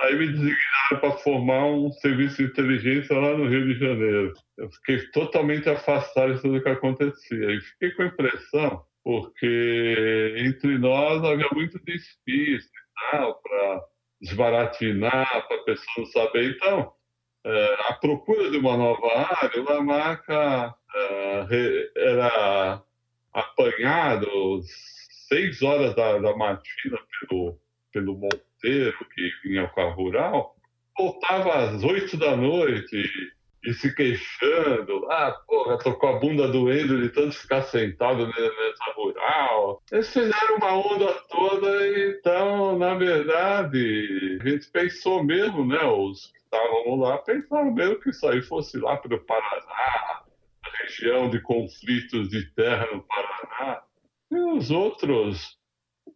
[0.00, 4.32] Aí me designaram para formar um serviço de inteligência lá no Rio de Janeiro.
[4.56, 7.50] Eu fiquei totalmente afastado de tudo o que acontecia.
[7.50, 13.84] E fiquei com a impressão, porque entre nós havia muito despiste e tal, para
[14.22, 16.56] desbaratinar, para a pessoa não saber.
[16.56, 16.92] Então,
[17.44, 22.82] é, a procura de uma nova área, o Lamarca é, era
[23.32, 24.60] apanhado
[25.28, 27.58] seis horas da, da matina pelo,
[27.92, 28.16] pelo
[28.60, 30.54] Monteiro, que vinha com a rural,
[30.96, 33.02] voltava às oito da noite
[33.64, 35.10] e, se queixando.
[35.10, 39.82] Ah, porra, tô com a bunda doendo de tanto ficar sentado nessa rural.
[39.90, 45.82] Eles fizeram uma onda toda, então, na verdade, a gente pensou mesmo, né?
[45.84, 50.22] Os que estavam lá pensaram mesmo que isso aí fosse lá pelo Paraná,
[50.82, 53.82] região de conflitos de terra no Paraná,
[54.30, 55.59] e os outros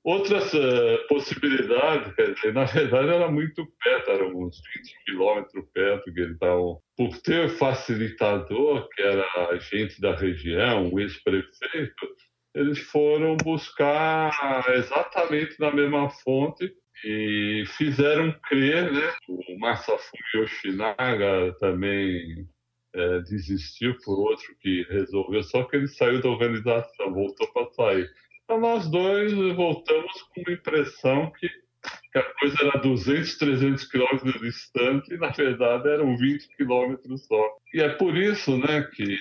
[0.03, 6.13] outras uh, possibilidades, quer dizer, na verdade era muito perto, era uns 20 quilômetros perto
[6.13, 6.81] que eles estavam.
[6.97, 12.09] Por ter facilitador, que era gente da região, o ex-prefeito,
[12.55, 14.33] eles foram buscar
[14.75, 16.73] exatamente na mesma fonte
[17.05, 19.13] e fizeram crer, né?
[19.29, 22.47] O Masafumi Yoshinaga também
[22.95, 28.11] é, desistiu por outro que resolveu, só que ele saiu da organização, voltou para sair.
[28.45, 34.41] Então nós dois voltamos com a impressão que, que, a coisa era 200, 300 quilômetros
[34.41, 37.57] distante e na verdade eram 20 quilômetros só.
[37.73, 39.17] E é por isso né, que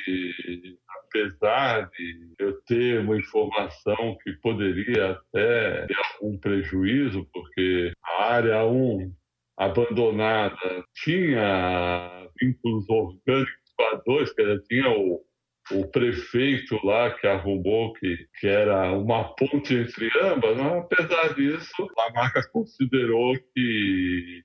[1.07, 8.65] apesar de eu ter uma informação que poderia até ter algum prejuízo, porque a área
[8.65, 9.13] 1
[9.55, 10.57] abandonada
[10.95, 15.23] tinha vínculos orgânicos com a 2, que tinha o,
[15.71, 21.87] o prefeito lá que arrumou que, que era uma ponte entre ambas, mas apesar disso,
[21.97, 24.43] a marca considerou que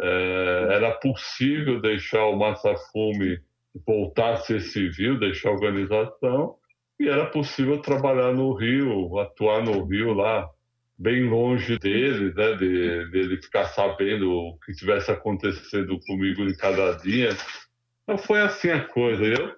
[0.00, 3.40] é, era possível deixar o Massafume
[3.86, 6.56] voltar a ser civil, deixar a organização,
[6.98, 10.48] e era possível trabalhar no Rio, atuar no Rio lá,
[10.98, 16.56] bem longe dele, né, de, de ele ficar sabendo o que estivesse acontecendo comigo em
[16.56, 17.28] cada dia.
[18.02, 19.24] Então foi assim a coisa.
[19.24, 19.54] Eu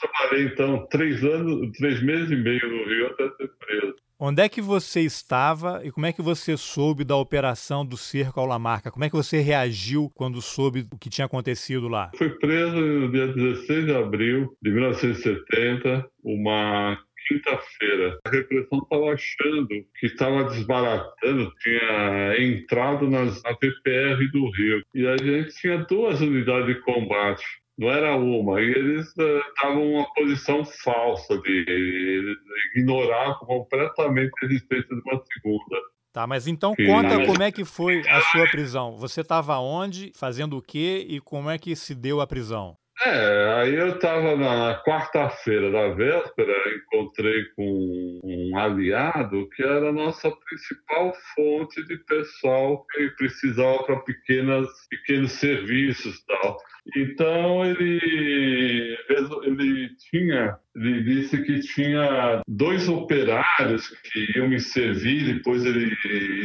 [0.00, 3.94] trabalhei então três anos, três meses e meio no Rio até ser preso.
[4.24, 8.38] Onde é que você estava e como é que você soube da operação do cerco
[8.38, 8.88] ao Lamarca?
[8.88, 12.12] Como é que você reagiu quando soube o que tinha acontecido lá?
[12.16, 18.18] Fui preso no dia 16 de abril de 1970, uma quinta-feira.
[18.24, 24.82] A repressão estava achando que estava desbaratando, tinha entrado nas, na PPR do Rio.
[24.94, 27.44] E a gente tinha duas unidades de combate
[27.82, 28.60] não era uma.
[28.60, 32.36] E eles estavam uh, uma posição falsa de, de
[32.76, 35.76] ignorar completamente a existência de uma segunda.
[36.12, 38.96] Tá, mas então conta como é que foi a sua prisão.
[38.98, 42.76] Você estava onde, fazendo o quê e como é que se deu a prisão?
[43.04, 49.92] É, aí eu estava na quarta-feira da véspera, encontrei com um aliado que era a
[49.92, 56.58] nossa principal fonte de pessoal que precisava para pequenas pequenos serviços tal.
[56.96, 58.98] Então ele,
[59.44, 65.92] ele tinha, ele disse que tinha dois operários que iam me servir, depois ele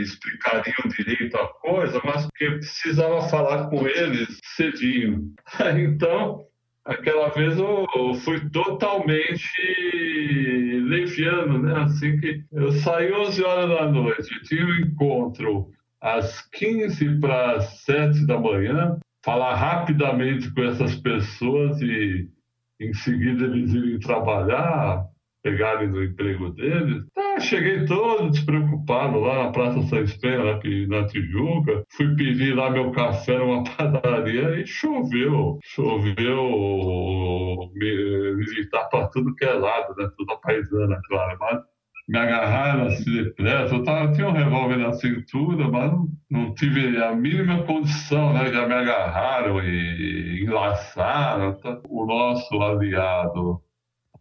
[0.01, 5.33] explicariam direito a coisa, mas que precisava falar com eles cedinho.
[5.77, 6.46] Então,
[6.87, 7.85] aquela vez eu,
[8.23, 9.51] fui totalmente
[10.87, 11.83] leviano, né?
[11.83, 15.69] Assim que eu saí 11 horas da noite, tinha um encontro
[16.01, 22.29] às 15 para 7 da manhã, falar rapidamente com essas pessoas e
[22.79, 25.05] em seguida eles irem trabalhar,
[25.47, 27.05] pegarem no emprego deles.
[27.15, 31.83] Tá, cheguei todo despreocupado lá na Praça São Espera, na Tijuca.
[31.91, 35.57] Fui pedir lá meu café numa padaria e choveu.
[35.63, 36.49] Choveu
[37.75, 40.09] militar para tudo que é lado, né?
[40.17, 41.37] Toda paisana, claro.
[41.39, 41.61] Mas
[42.09, 43.75] me agarraram assim depressa.
[43.75, 48.51] Eu tava, tinha um revólver na cintura, mas não, não tive a mínima condição, né?
[48.51, 51.53] Já me agarraram e enlaçaram.
[51.59, 51.79] Tá?
[51.87, 53.61] O nosso aliado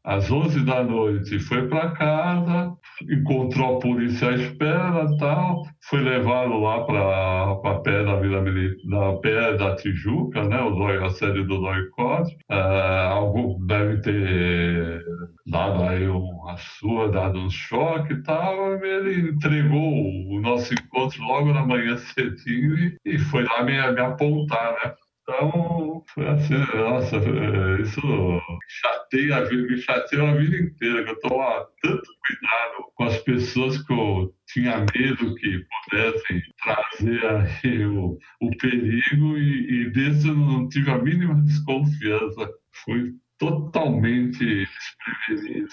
[0.06, 2.72] às 11 da noite, foi para casa,
[3.10, 9.56] encontrou a polícia à espera tal, foi levado lá para pé da Vila Militar, pé
[9.56, 11.56] da Tijuca, né, o dói, a sede do.
[11.56, 15.02] Uh, é, algum deve ter
[15.46, 19.92] dado aí uma sua, dado um choque e tal, ele entregou
[20.30, 24.94] o nosso encontro logo na manhã cedinho e, e foi lá me, me apontar, né?
[25.28, 28.00] Então, foi assim, nossa, é, isso
[28.68, 33.18] chateia a vida, me chateia a vida inteira, que eu tomava tanto cuidado com as
[33.18, 40.28] pessoas que eu tinha medo que pudessem trazer aí o, o perigo e, e desse
[40.28, 42.48] eu não tive a mínima desconfiança.
[42.84, 45.68] Fui totalmente desprevenido.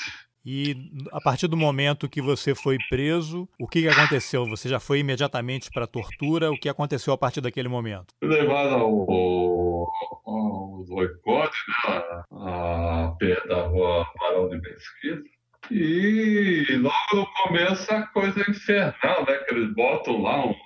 [0.46, 4.46] E a partir do momento que você foi preso, o que aconteceu?
[4.48, 6.52] Você já foi imediatamente para a tortura?
[6.52, 8.14] O que aconteceu a partir daquele momento?
[8.22, 9.88] Levado ao,
[10.26, 15.24] ao boicote, né, a pé da rua Barão de Mesquita.
[15.72, 19.38] E logo no começo a coisa é infernal, né?
[19.48, 20.58] Que eles botam lá uns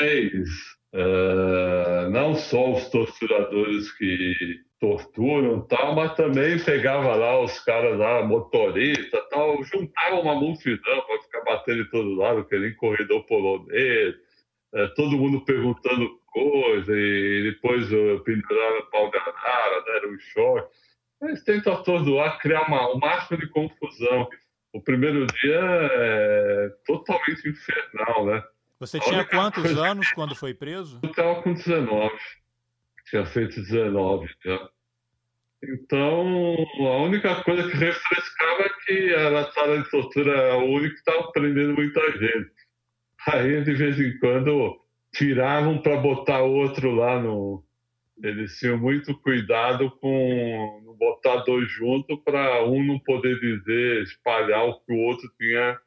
[0.00, 0.48] 10,
[0.94, 4.34] uh, não só os torturadores que
[4.80, 11.22] torturam tal, mas também pegava lá os caras lá, motorista tal, juntava uma multidão para
[11.22, 14.14] ficar batendo em todo lado, querendo corredor polonês,
[14.74, 17.88] é, todo mundo perguntando coisa, e depois
[18.24, 20.68] pendurava pau de arara, deram um choque.
[21.22, 24.28] Eles tentam atordoar, criar uma, o máximo de confusão.
[24.72, 28.42] O primeiro dia é totalmente infernal, né?
[28.78, 29.86] Você tinha quantos coisa...
[29.86, 31.00] anos quando foi preso?
[31.02, 32.14] Eu estava com 19.
[33.10, 34.68] Tinha feito 19 já.
[35.62, 40.94] Então, a única coisa que refrescava é que a sala de tortura era o único
[40.94, 42.50] que estava prendendo muita gente.
[43.28, 44.80] Aí, de vez em quando,
[45.12, 47.62] tiravam para botar outro lá no.
[48.22, 54.80] Eles tinham muito cuidado com botar dois juntos para um não poder dizer, espalhar o
[54.80, 55.78] que o outro tinha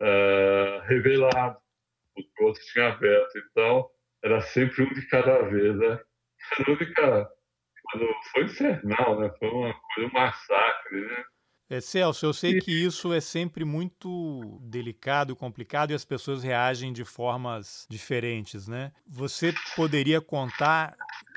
[0.00, 1.58] uh, revelado,
[2.16, 3.36] o que o outro tinha aberto.
[3.50, 3.88] Então,
[4.22, 6.00] era sempre um de cada vez, né?
[6.52, 7.30] A única.
[8.32, 9.30] Foi infernal, né?
[9.38, 11.24] Foi uma coisa, um massacre, né?
[11.70, 16.42] É, Celso, eu sei que isso é sempre muito delicado e complicado e as pessoas
[16.42, 18.92] reagem de formas diferentes, né?
[19.06, 20.94] Você poderia contar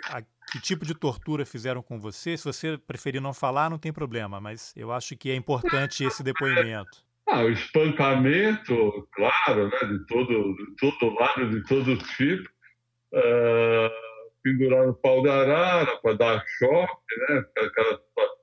[0.09, 2.37] a que tipo de tortura fizeram com você?
[2.37, 6.23] Se você preferir não falar, não tem problema, mas eu acho que é importante esse
[6.23, 7.05] depoimento.
[7.27, 12.49] Ah, o espancamento, claro, né, de todo, de todo lado, de todo tipo.
[13.13, 13.91] Uh,
[14.47, 18.37] pendurar no pau da arara para dar choque, né, aquela situação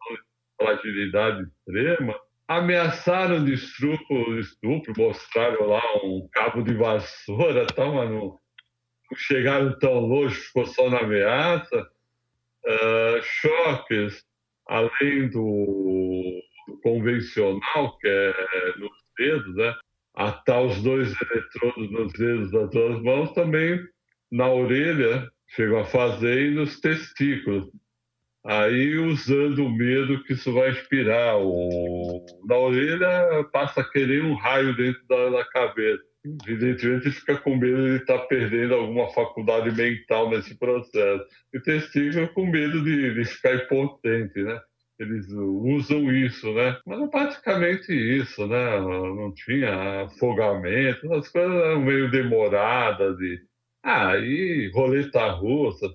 [0.61, 2.15] fragilidade extrema,
[2.47, 8.39] ameaçaram de estupro, de estupro, mostraram lá um cabo de vassoura, tal, mas não
[9.17, 11.89] chegaram tão longe, ficou só na ameaça.
[12.67, 14.25] Uh, choques,
[14.67, 18.33] além do, do, convencional, que é
[18.79, 19.75] nos dedos, né?
[20.15, 23.79] atar os dois eletrodos nos dedos das duas mãos, também
[24.33, 27.69] na orelha, chegou a fazer e nos testículos.
[28.45, 32.25] Aí, usando o medo que isso vai inspirar, o...
[32.47, 36.03] na orelha passa a querer um raio dentro da, da cabeça.
[36.47, 41.25] Evidentemente, fica com medo de estar tá perdendo alguma faculdade mental nesse processo.
[41.53, 44.61] E o testículo com medo de, de ficar impotente, né?
[44.99, 46.79] Eles usam isso, né?
[46.87, 48.81] Mas é praticamente isso, né?
[48.81, 53.19] Não tinha afogamento, as coisas eram meio demoradas.
[53.21, 53.41] E...
[53.85, 55.87] Ah, e roleta russa,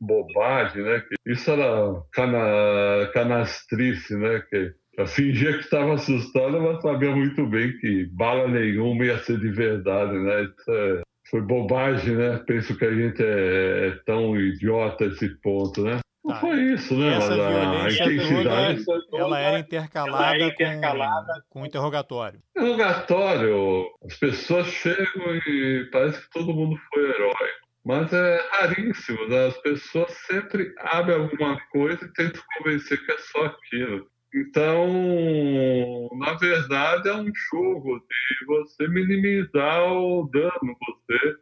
[0.00, 1.02] bobagem, né?
[1.26, 4.40] Isso era cana, canastrice, né?
[4.48, 9.38] Que eu fingia que estava assustado, mas sabia muito bem que bala nenhuma ia ser
[9.38, 10.44] de verdade, né?
[10.44, 12.42] Isso é, foi bobagem, né?
[12.46, 15.98] Penso que a gente é, é tão idiota a esse ponto, né?
[16.28, 16.40] Não tá.
[16.40, 17.16] foi isso, né?
[17.16, 18.84] Essa mas violência a intensidade...
[18.84, 22.42] toda, ela era intercalada, ela intercalada com, com interrogatório.
[22.54, 27.48] Interrogatório, as pessoas chegam e parece que todo mundo foi herói.
[27.82, 29.46] Mas é raríssimo, né?
[29.46, 34.06] as pessoas sempre abrem alguma coisa e tentam convencer que é só aquilo.
[34.34, 40.76] Então, na verdade, é um jogo de você minimizar o dano,
[41.08, 41.36] você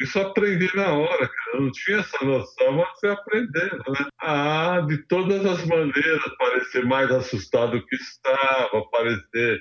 [0.00, 1.60] isso aprender na hora, cara.
[1.60, 4.08] Não tinha essa noção, mas você aprendendo, né?
[4.20, 9.60] Ah, de todas as maneiras, parecer mais assustado que estava, parecer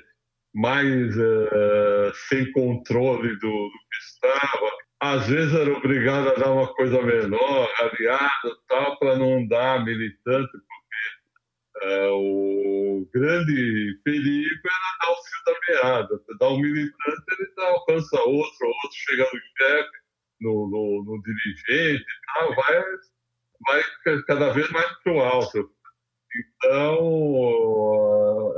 [0.55, 6.73] mais uh, sem controle do, do que estava às vezes era obrigado a dar uma
[6.75, 15.11] coisa menor, aliado tal, para não dar militante, porque é, o grande perigo era dar
[15.11, 16.07] o fio da meada.
[16.07, 19.91] Você dá um militante, ele alcança outro, outro chega no chefe,
[20.43, 22.83] no, no, no dirigente tal, vai,
[23.67, 23.83] vai
[24.27, 25.71] cada vez mais para o alto.
[26.65, 27.03] Então,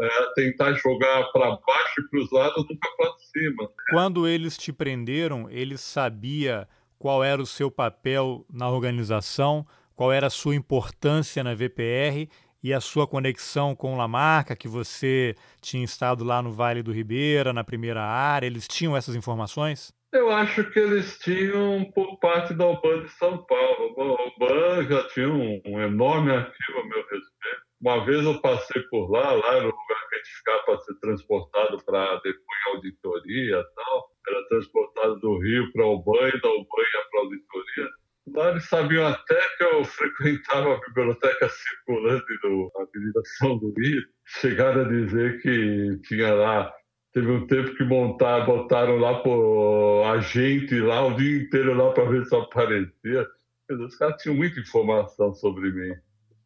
[0.02, 3.70] é tentar jogar para baixo e para os lados, nunca para cima.
[3.90, 6.68] Quando eles te prenderam, eles sabia
[6.98, 12.30] qual era o seu papel na organização, qual era a sua importância na VPR
[12.64, 17.54] e a sua conexão com Lamarca, que você tinha estado lá no Vale do Ribeira,
[17.54, 19.94] na primeira área, eles tinham essas informações?
[20.16, 23.94] Eu acho que eles tinham por parte da UBAN de São Paulo.
[24.00, 27.62] A UBAN já tinha um, um enorme ativo a meu respeito.
[27.82, 30.78] Uma vez eu passei por lá, lá era o lugar que a gente ficava para
[30.80, 34.12] ser transportado para depois auditoria e tal.
[34.30, 37.90] Era transportado do Rio para o banho, da Ubanha para a auditoria.
[38.34, 44.06] Lá eles sabiam até que eu frequentava a biblioteca circulante do Avenida São Luís.
[44.24, 46.74] Chegaram a dizer que tinha lá
[47.16, 52.04] Teve um tempo que montaram, botaram lá por agente lá o dia inteiro lá para
[52.04, 53.26] ver se aparecia.
[53.72, 55.96] Os caras tinham muita informação sobre mim.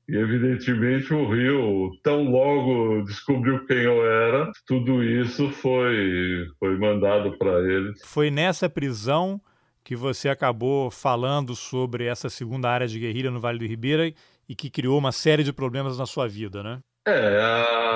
[0.07, 7.35] E, evidentemente, o Rio, tão logo descobriu quem eu era, tudo isso foi, foi mandado
[7.39, 7.99] para eles.
[8.05, 9.41] Foi nessa prisão
[9.83, 14.13] que você acabou falando sobre essa segunda área de guerrilha no Vale do Ribeira
[14.47, 16.79] e que criou uma série de problemas na sua vida, né?
[17.07, 17.88] É, a,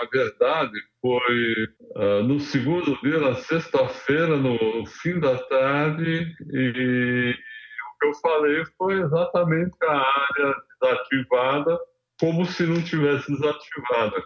[0.00, 1.64] na verdade, foi
[1.96, 8.64] uh, no segundo dia, na sexta-feira, no fim da tarde, e o que eu falei
[8.76, 11.78] foi exatamente a área desativada
[12.20, 14.24] como se não tivesse desativado.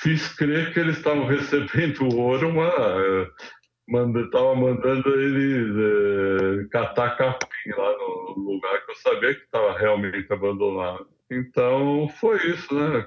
[0.00, 2.52] Fiz crer que eles estavam recebendo ouro,
[3.88, 9.78] mas estava mandando eles é, catar capim lá no lugar que eu sabia que estava
[9.78, 11.06] realmente abandonado.
[11.30, 13.06] Então foi isso, né?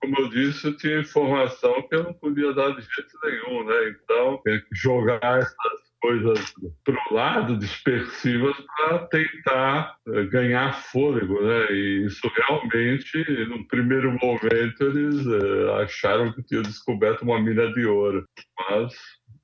[0.00, 3.88] Como eu disse, tinha informação que eu não podia dar de jeito nenhum, né?
[3.90, 4.42] Então,
[4.72, 11.40] jogar essas coisas para o lado, dispersivas, para tentar eh, ganhar fôlego.
[11.42, 11.72] Né?
[11.72, 17.86] E isso realmente, no primeiro momento, eles uh, acharam que tinham descoberto uma mina de
[17.86, 18.24] ouro,
[18.58, 18.94] mas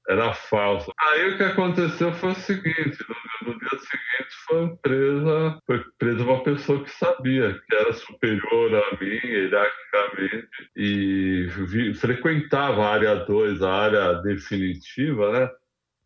[0.08, 0.92] era falso.
[0.98, 6.22] Aí o que aconteceu foi o seguinte: no, no dia seguinte foi presa, foi presa
[6.22, 13.14] uma pessoa que sabia que era superior a mim hierarquicamente e vi, frequentava a área
[13.16, 15.50] 2, a área definitiva, né?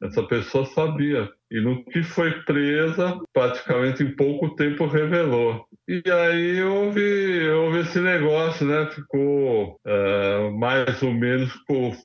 [0.02, 1.30] Essa pessoa sabia.
[1.50, 5.66] E no que foi presa, praticamente em pouco tempo revelou.
[5.86, 8.86] E aí houve, houve esse negócio, né?
[8.86, 11.52] Ficou é, mais ou menos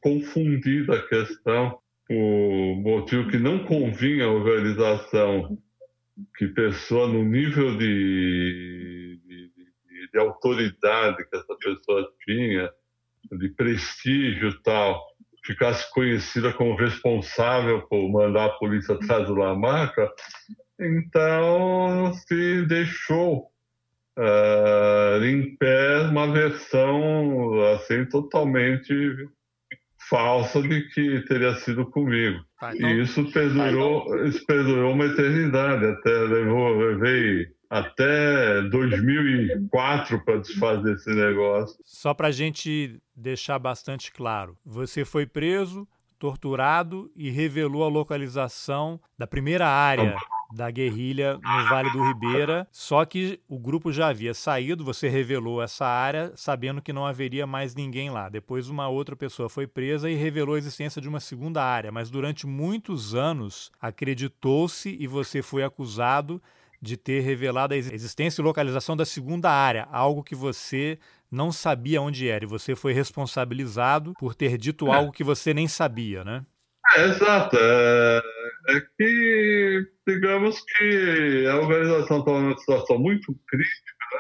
[0.02, 1.80] confundida a questão.
[2.10, 5.58] O motivo que não convinha a organização
[6.38, 12.70] que pessoa no nível de, de, de, de autoridade que essa pessoa tinha,
[13.32, 15.02] de prestígio e tal,
[15.44, 20.10] ficasse conhecida como responsável por mandar a polícia atrás do Lamarca,
[20.80, 23.52] então se deixou
[24.18, 28.94] uh, em pé uma versão assim totalmente
[30.10, 32.40] falsa de que teria sido comigo.
[32.62, 32.90] Ah, então...
[32.90, 34.28] E isso perdurou, ah, então...
[34.28, 41.78] isso perdurou uma eternidade, até levou, levei até 2004 para desfazer esse negócio.
[41.84, 45.88] Só para a gente deixar bastante claro, você foi preso,
[46.18, 50.16] torturado e revelou a localização da primeira área
[50.56, 55.62] da guerrilha no Vale do Ribeira, só que o grupo já havia saído, você revelou
[55.62, 58.30] essa área sabendo que não haveria mais ninguém lá.
[58.30, 62.10] Depois uma outra pessoa foi presa e revelou a existência de uma segunda área, mas
[62.10, 66.42] durante muitos anos acreditou-se e você foi acusado
[66.82, 70.98] de ter revelado a existência e localização da segunda área, algo que você
[71.30, 74.96] não sabia onde era, e você foi responsabilizado por ter dito é.
[74.96, 76.46] algo que você nem sabia, né?
[76.96, 77.58] É, exato.
[77.60, 78.22] É,
[78.68, 84.20] é, que, digamos que a organização estava numa situação muito crítica, né?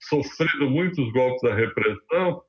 [0.00, 2.42] sofrendo muitos golpes da repressão,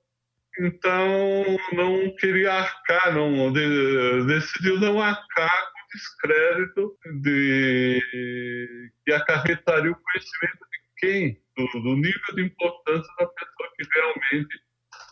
[0.60, 10.60] então não queria arcar, não, de, decidiu não arcar descrédito de, que acarretaria o conhecimento
[10.72, 14.62] de quem, do, do nível de importância da pessoa que realmente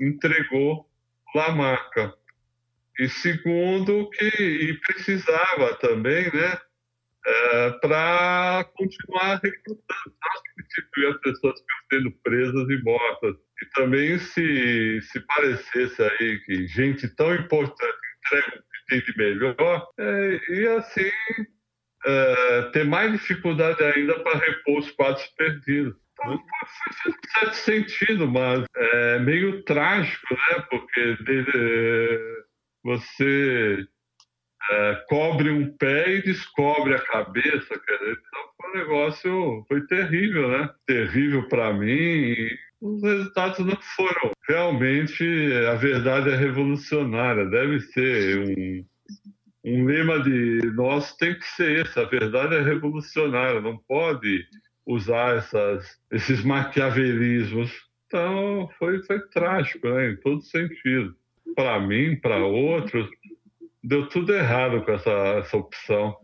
[0.02, 0.90] entregou
[1.36, 2.14] Lamarca.
[3.00, 6.60] E segundo, que precisava também, né,
[7.26, 13.36] é, para continuar recrutando, não substituir as pessoas que estão sendo presas e mortas.
[13.62, 20.40] E também se, se parecesse aí que gente tão importante entrega tem de melhor, é,
[20.50, 21.12] e assim
[22.06, 25.96] é, ter mais dificuldade ainda para repor os quadros perdidos.
[26.14, 30.66] Então, faz certo sentido, mas é meio trágico, né?
[30.70, 31.46] Porque de,
[32.84, 33.86] você
[34.72, 40.50] é, cobre um pé e descobre a cabeça, dizer, então foi um negócio, foi terrível,
[40.50, 40.70] né?
[40.86, 42.36] Terrível para mim.
[42.82, 44.32] Os resultados não foram.
[44.48, 45.24] Realmente,
[45.70, 47.46] a verdade é revolucionária.
[47.46, 48.86] Deve ser um,
[49.66, 52.00] um lema de nós tem que ser esse.
[52.00, 53.60] A verdade é revolucionária.
[53.60, 54.46] Não pode
[54.86, 57.72] usar essas, esses maquiavelismos.
[58.08, 60.12] Então, foi, foi trágico, né?
[60.12, 61.16] em todo sentido.
[61.56, 63.08] Para mim, para outros,
[63.84, 66.16] deu tudo errado com essa, essa opção.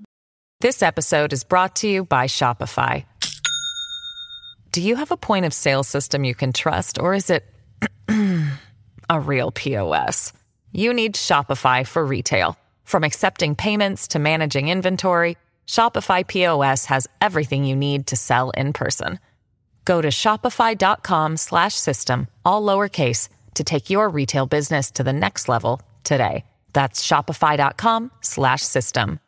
[0.62, 3.04] This episode is brought to you by Shopify.
[4.72, 7.46] Do you have a point of sale system you can trust, or is it
[9.10, 10.34] a real POS?
[10.72, 12.58] You need Shopify for retail.
[12.84, 18.74] From accepting payments to managing inventory, Shopify POS has everything you need to sell in
[18.74, 19.20] person.
[19.86, 26.44] Go to shopify.com/system all lowercase to take your retail business to the next level today.
[26.74, 29.20] That's shopify.com/system.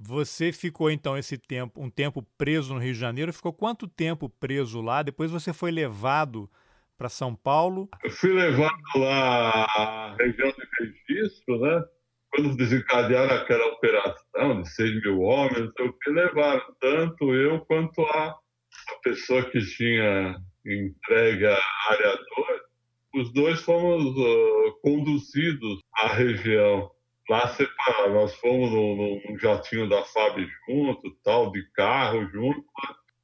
[0.00, 3.32] Você ficou então esse tempo, um tempo preso no Rio de Janeiro.
[3.32, 5.02] Ficou quanto tempo preso lá?
[5.02, 6.48] Depois você foi levado
[6.96, 7.88] para São Paulo?
[8.04, 11.84] Eu fui levado lá à região de registro, né?
[12.30, 18.28] Quando desencadearam aquela operação de 6 mil homens, eu que levaram tanto eu quanto a,
[18.28, 21.58] a pessoa que tinha entregue a
[21.90, 22.67] área 2.
[23.14, 26.90] Os dois fomos uh, conduzidos à região
[27.28, 28.12] lá separado.
[28.12, 32.64] Nós fomos no, jatinho da FAB junto, tal, de carro junto.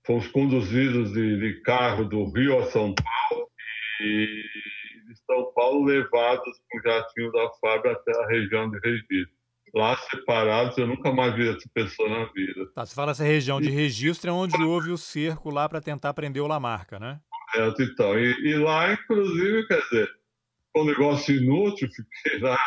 [0.06, 3.48] Fomos conduzidos de, de, carro do Rio a São Paulo
[4.00, 9.34] de São Paulo levados com o jatinho da FAB até a região de registro.
[9.74, 12.70] Lá separados, eu nunca mais vi essa pessoa na vida.
[12.74, 16.14] Tá, você fala essa região de registro é onde houve o cerco lá para tentar
[16.14, 17.18] prender o Lamarca, né?
[17.56, 18.18] É, então.
[18.18, 20.08] E, e lá, inclusive, quer dizer,
[20.76, 22.58] um negócio inútil, fiquei lá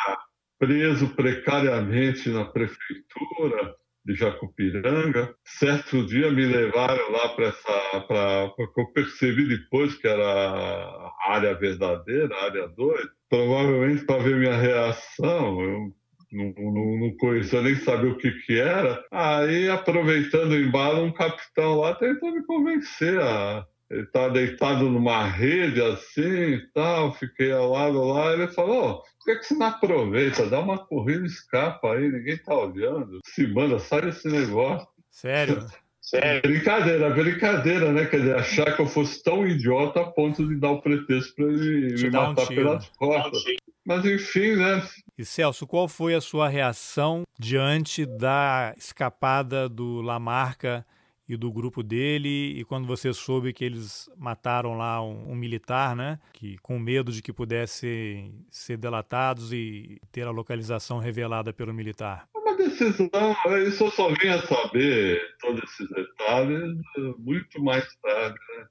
[0.59, 3.75] preso precariamente na prefeitura
[4.05, 5.35] de Jacupiranga.
[5.43, 8.01] Certo dia me levaram lá para essa.
[8.07, 14.23] Pra, porque eu percebi depois que era a área verdadeira, a área 2, provavelmente para
[14.23, 15.61] ver minha reação.
[15.61, 15.93] Eu
[16.31, 19.03] não, não, não conhecia nem saber o que, que era.
[19.11, 25.25] Aí, aproveitando o embalo, um capitão lá tentou me convencer a ele tá deitado numa
[25.25, 29.67] rede assim e tal, fiquei ao lado lá, ele falou, por que, que você não
[29.67, 30.49] aproveita?
[30.49, 33.19] Dá uma corrida, escapa aí, ninguém tá olhando.
[33.25, 34.87] Se manda, sai desse negócio.
[35.09, 35.65] Sério?
[36.01, 36.41] Sério?
[36.49, 38.05] Brincadeira, brincadeira, né?
[38.05, 41.45] Quer dizer, achar que eu fosse tão idiota a ponto de dar o pretexto para
[41.45, 43.43] ele Te me matar um pelas costas.
[43.85, 44.83] Mas enfim, né?
[45.17, 50.85] E Celso, qual foi a sua reação diante da escapada do Lamarca
[51.27, 55.95] e do grupo dele, e quando você soube que eles mataram lá um, um, militar,
[55.95, 61.73] né, que com medo de que pudessem ser delatados e ter a localização revelada pelo
[61.73, 62.27] militar?
[62.35, 63.35] É uma decisão,
[63.67, 66.77] isso eu só vinha saber todos esses detalhes
[67.17, 68.65] muito mais tarde, né?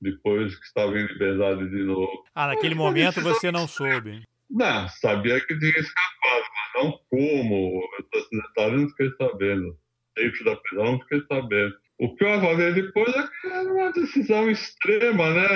[0.00, 2.24] depois que estava em liberdade de novo.
[2.34, 3.34] Ah, naquele momento decisão...
[3.34, 4.22] você não soube?
[4.50, 7.82] Não, sabia que tinha escapado, mas não como.
[8.14, 9.78] Esses detalhes não fiquei sabendo.
[10.16, 11.74] Dentro da prisão não fiquei sabendo.
[11.98, 15.48] O que eu avaliei depois é que era uma decisão extrema, né?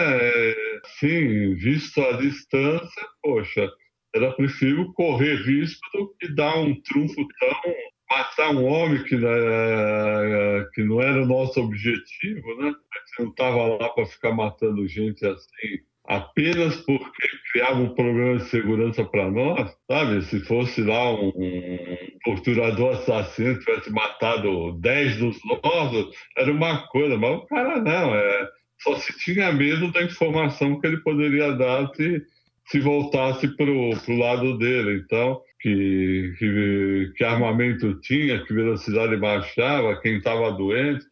[0.98, 3.70] Sim, visto a distância, poxa,
[4.14, 7.74] era preferível correr risco do que dar um trunfo tão.
[8.10, 9.28] matar um homem que, né,
[10.74, 12.68] que não era o nosso objetivo, né?
[12.68, 18.38] A gente não estava lá para ficar matando gente assim apenas porque criava um problema
[18.38, 20.22] de segurança para nós, sabe?
[20.22, 27.16] Se fosse lá um, um torturador assassino tivesse matado 10 dos nossos, era uma coisa,
[27.16, 28.48] mas o cara não, é,
[28.80, 32.22] só se tinha medo da informação que ele poderia dar se,
[32.66, 35.02] se voltasse para o lado dele.
[35.04, 41.04] Então, que, que, que armamento tinha, que velocidade baixava, quem estava doente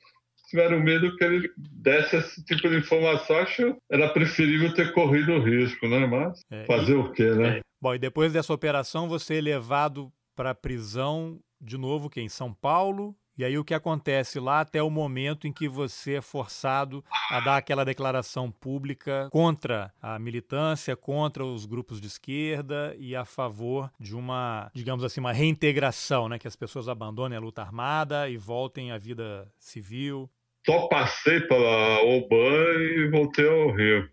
[0.50, 3.36] tiveram medo que ele desse esse tipo de informação.
[3.36, 6.06] Acho era preferível ter corrido o risco, né?
[6.06, 7.58] Mas é, fazer e, o quê, né?
[7.58, 7.60] É.
[7.80, 12.28] Bom, e depois dessa operação, você é levado para a prisão de novo, que em
[12.28, 16.20] São Paulo, e aí o que acontece lá até o momento em que você é
[16.20, 23.14] forçado a dar aquela declaração pública contra a militância, contra os grupos de esquerda e
[23.16, 27.62] a favor de uma, digamos assim, uma reintegração, né, que as pessoas abandonem a luta
[27.62, 30.30] armada e voltem à vida civil
[30.66, 34.08] só passei pela Oban e voltei ao Rio.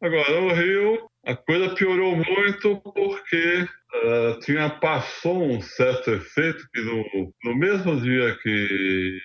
[0.00, 3.66] Agora, o Rio, a coisa piorou muito porque
[4.04, 9.18] uh, tinha passou um certo efeito que no, no mesmo dia que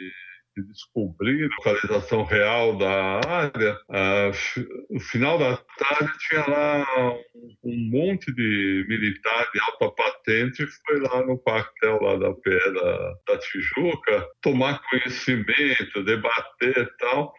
[0.56, 3.78] de descobrir a localização real da área,
[4.90, 6.86] no final da tarde tinha lá
[7.64, 13.38] um, monte de militar de alta patente foi lá no quartel lá da PE da,
[13.38, 17.34] Tijuca tomar conhecimento, debater e tal.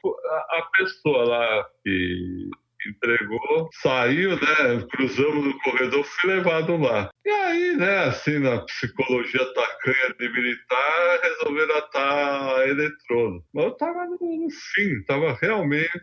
[0.51, 2.51] A pessoa lá que
[2.89, 4.87] entregou, saiu, né?
[4.91, 7.11] Cruzamos no corredor, fui levado lá.
[7.25, 13.45] E aí, né, assim, na psicologia tacanha de militar, resolveram atar eletrodo.
[13.55, 16.01] Mas eu tava no, no fim, tava realmente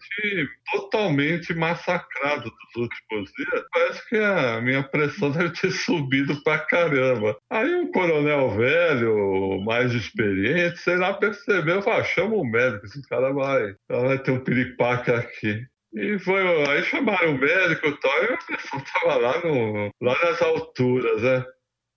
[0.72, 3.64] totalmente massacrado dos últimos dias.
[3.74, 7.38] Parece que a minha pressão deve ter subido pra caramba.
[7.50, 13.02] Aí um coronel velho, mais experiente, sei lá, percebeu, falou, ah, chama o médico, esse
[13.08, 15.66] cara vai, vai ter um piripaque aqui.
[15.94, 20.18] E foi, aí chamaram o médico e tal, e a pessoa estava lá, no, lá
[20.24, 21.46] nas alturas, né?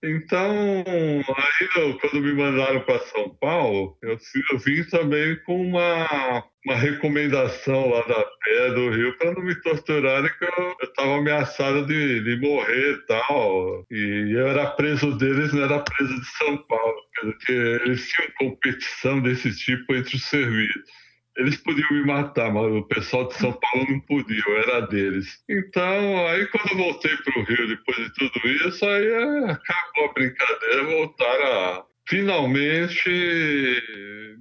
[0.03, 4.17] Então, aí quando me mandaram para São Paulo, eu,
[4.51, 9.55] eu, vim também com uma, uma recomendação lá da pé do Rio para não me
[9.61, 13.85] torturarem, que eu estava ameaçado de, de morrer e tal.
[13.89, 17.01] E eu era preso deles, não era preso de São Paulo.
[17.21, 21.02] Porque eles tinham competição desse tipo entre os serviços.
[21.37, 25.43] Eles podiam me matar, mas o pessoal de São Paulo não podia, eu era deles.
[25.49, 30.09] Então, aí quando eu voltei para o Rio depois de tudo isso, aí é, acabou
[30.09, 31.85] a brincadeira, voltaram a.
[32.05, 33.09] Finalmente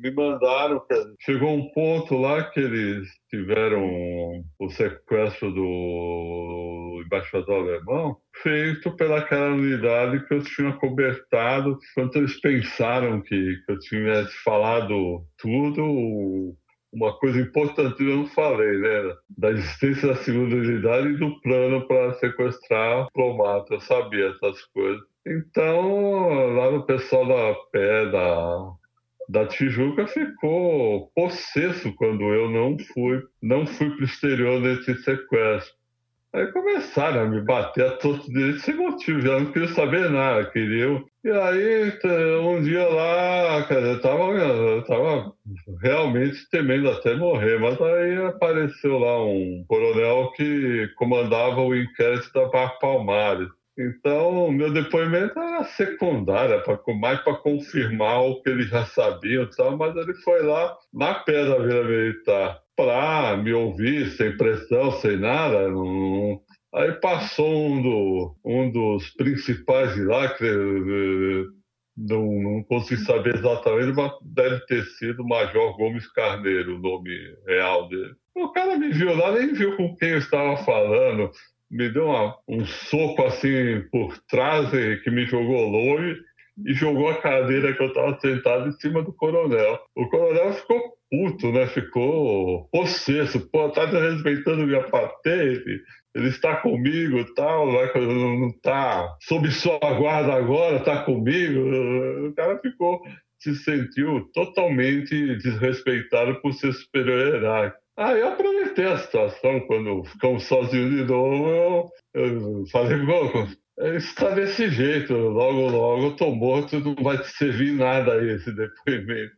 [0.02, 0.82] me mandaram.
[1.20, 10.26] Chegou um ponto lá que eles tiveram o sequestro do embaixador alemão, feito pelaquela unidade
[10.26, 11.78] que eu tinha cobertado.
[11.94, 16.56] Quando eles pensaram que, que eu tinha falado tudo,
[16.92, 19.16] uma coisa importante eu não falei, né?
[19.36, 23.74] Da existência da segunda unidade e do plano para sequestrar o diplomata.
[23.74, 25.02] Eu sabia essas coisas.
[25.26, 28.72] Então, lá no pessoal da pé da,
[29.28, 35.74] da Tijuca ficou possesso quando eu não fui, não fui para o exterior nesse sequestro.
[36.32, 40.50] Aí começaram a me bater a todos direitos sem motivo, já não queria saber nada,
[40.50, 41.04] queriam.
[41.24, 41.92] E aí,
[42.40, 45.32] um dia lá, cara, eu tava, eu tava
[45.80, 52.48] realmente temendo até morrer, mas aí apareceu lá um coronel que comandava o inquérito da
[52.48, 53.48] Bar Palmares.
[53.78, 56.60] Então, meu depoimento era secundário,
[57.00, 61.44] mais para confirmar o que eles já sabiam, tal, mas ele foi lá na pé
[61.44, 65.68] da Vila Militar para me ouvir, sem pressão, sem nada.
[65.68, 66.40] Não...
[66.74, 71.44] Aí passou um, do, um dos principais de lá, que eh,
[71.96, 77.10] não, não consigo saber exatamente, mas deve ter sido Major Gomes Carneiro, o nome
[77.46, 78.14] real dele.
[78.34, 81.30] O cara me viu lá, nem viu com quem eu estava falando,
[81.70, 84.70] me deu uma, um soco assim por trás
[85.02, 86.18] que me jogou longe
[86.66, 89.80] e jogou a cadeira que eu estava sentado em cima do coronel.
[89.96, 91.66] O coronel ficou puto, né?
[91.66, 93.40] Ficou possesso.
[93.50, 95.82] Pô, tá desrespeitando minha patente.
[96.14, 102.28] Ele está comigo tal, não está sob sua guarda agora, está comigo.
[102.28, 103.00] O cara ficou,
[103.38, 107.82] se sentiu totalmente desrespeitado por ser superior hierárquico.
[107.96, 112.98] Aí eu aproveitei a situação, quando ficamos sozinhos de novo, eu, eu falei,
[113.96, 118.50] está desse jeito, logo, logo eu tô morto, não vai te servir nada aí esse
[118.52, 119.32] depoimento.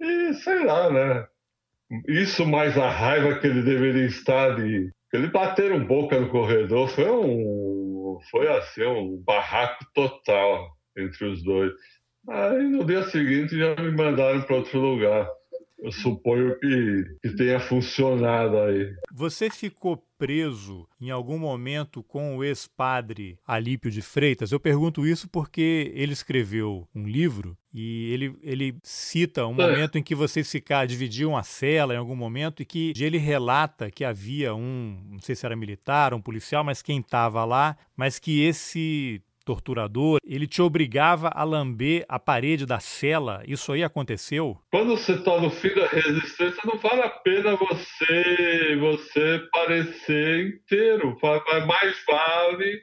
[0.00, 1.26] E sei lá, né?
[2.08, 4.90] Isso mais a raiva que ele deveria estar de.
[5.12, 8.18] Ele bateram boca no corredor, foi um.
[8.30, 11.72] Foi assim, um barraco total entre os dois.
[12.28, 15.28] Aí no dia seguinte já me mandaram para outro lugar
[15.78, 18.94] eu suponho que, que tenha funcionado aí.
[19.12, 24.52] Você ficou preso em algum momento com o ex-padre Alípio de Freitas?
[24.52, 29.68] Eu pergunto isso porque ele escreveu um livro e ele, ele cita um é.
[29.68, 33.90] momento em que vocês ficaram, dividiam a cela em algum momento e que ele relata
[33.90, 38.18] que havia um, não sei se era militar, um policial, mas quem estava lá, mas
[38.18, 43.42] que esse torturador, ele te obrigava a lamber a parede da cela.
[43.46, 44.58] Isso aí aconteceu?
[44.72, 51.16] Quando você está no fim da resistência, não vale a pena você você parecer inteiro.
[51.66, 52.82] Mais vale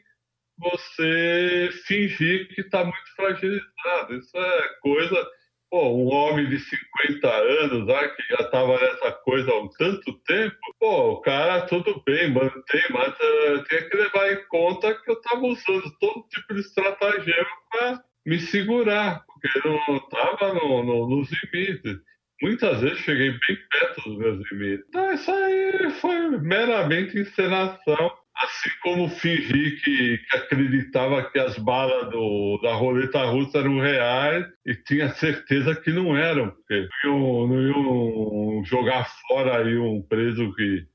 [0.58, 4.16] você fingir que está muito fragilizado.
[4.16, 5.28] Isso é coisa
[5.74, 10.14] Pô, um homem de 50 anos lá, que já estava nessa coisa há um tanto
[10.20, 15.10] tempo, pô, o cara tudo bem, mantém, mas uh, tem que levar em conta que
[15.10, 20.84] eu estava usando todo tipo de estratagema para me segurar, porque eu não estava no,
[20.84, 21.98] no, nos limites.
[22.40, 24.86] Muitas vezes cheguei bem perto dos meus limites.
[24.90, 32.10] Então, isso aí foi meramente encenação assim como fingir que, que, acreditava que as balas
[32.10, 37.48] do, da roleta russa eram reais e tinha certeza que não eram, porque não iam,
[37.48, 40.86] não iam jogar fora aí um preso que,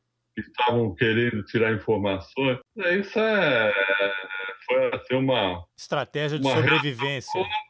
[0.41, 2.59] estavam querendo tirar informações.
[2.77, 3.73] Isso é,
[4.67, 5.65] foi assim uma...
[5.77, 7.41] Estratégia de uma sobrevivência.
[7.41, 7.68] Reação,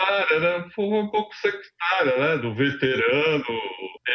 [0.00, 0.70] sectária, né?
[0.74, 2.38] Foi um pouco sectária, né?
[2.38, 3.44] Do veterano,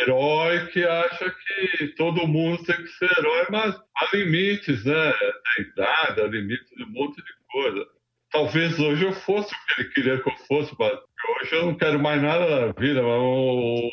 [0.01, 5.11] herói que acha que todo mundo tem que ser herói, mas há limites, né?
[5.11, 7.85] Da idade, há limites de um monte de coisa.
[8.31, 11.77] Talvez hoje eu fosse o que ele queria que eu fosse, mas hoje eu não
[11.77, 13.89] quero mais nada da vida, mas o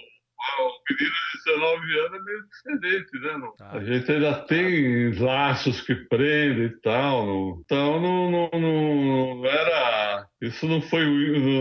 [0.59, 3.39] o menino de 19 anos é meio diferente, né?
[3.39, 3.57] Não?
[3.57, 3.71] Tá.
[3.73, 7.27] A gente ainda tem laços que prendem e tal.
[7.27, 7.63] Não?
[7.65, 10.27] Então não, não, não, era.
[10.41, 11.05] Isso não foi.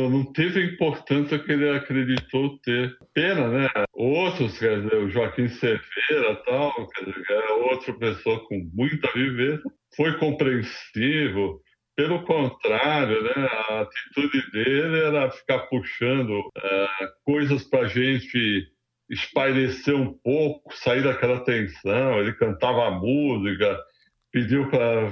[0.09, 2.95] Não teve a importância que ele acreditou ter.
[3.13, 3.69] Pena, né?
[3.93, 9.69] Outros, quer dizer, o Joaquim Cerveira tal, quer dizer, era outra pessoa com muita vivência,
[9.95, 11.61] foi compreensivo
[12.01, 18.67] pelo contrário, né, a atitude dele era ficar puxando uh, coisas para a gente
[19.07, 22.19] espairecer um pouco, sair daquela tensão.
[22.19, 23.79] Ele cantava música,
[24.31, 25.11] pediu para.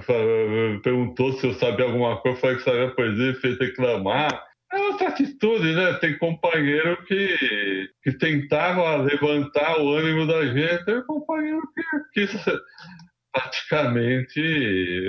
[0.82, 4.44] perguntou se eu sabia alguma coisa, falei que sabia poesia, fez reclamar.
[4.74, 5.94] É outra atitude, né?
[6.02, 12.46] Tem companheiro que, que tentava levantar o ânimo da gente, tem companheiro que quis
[13.40, 14.40] praticamente,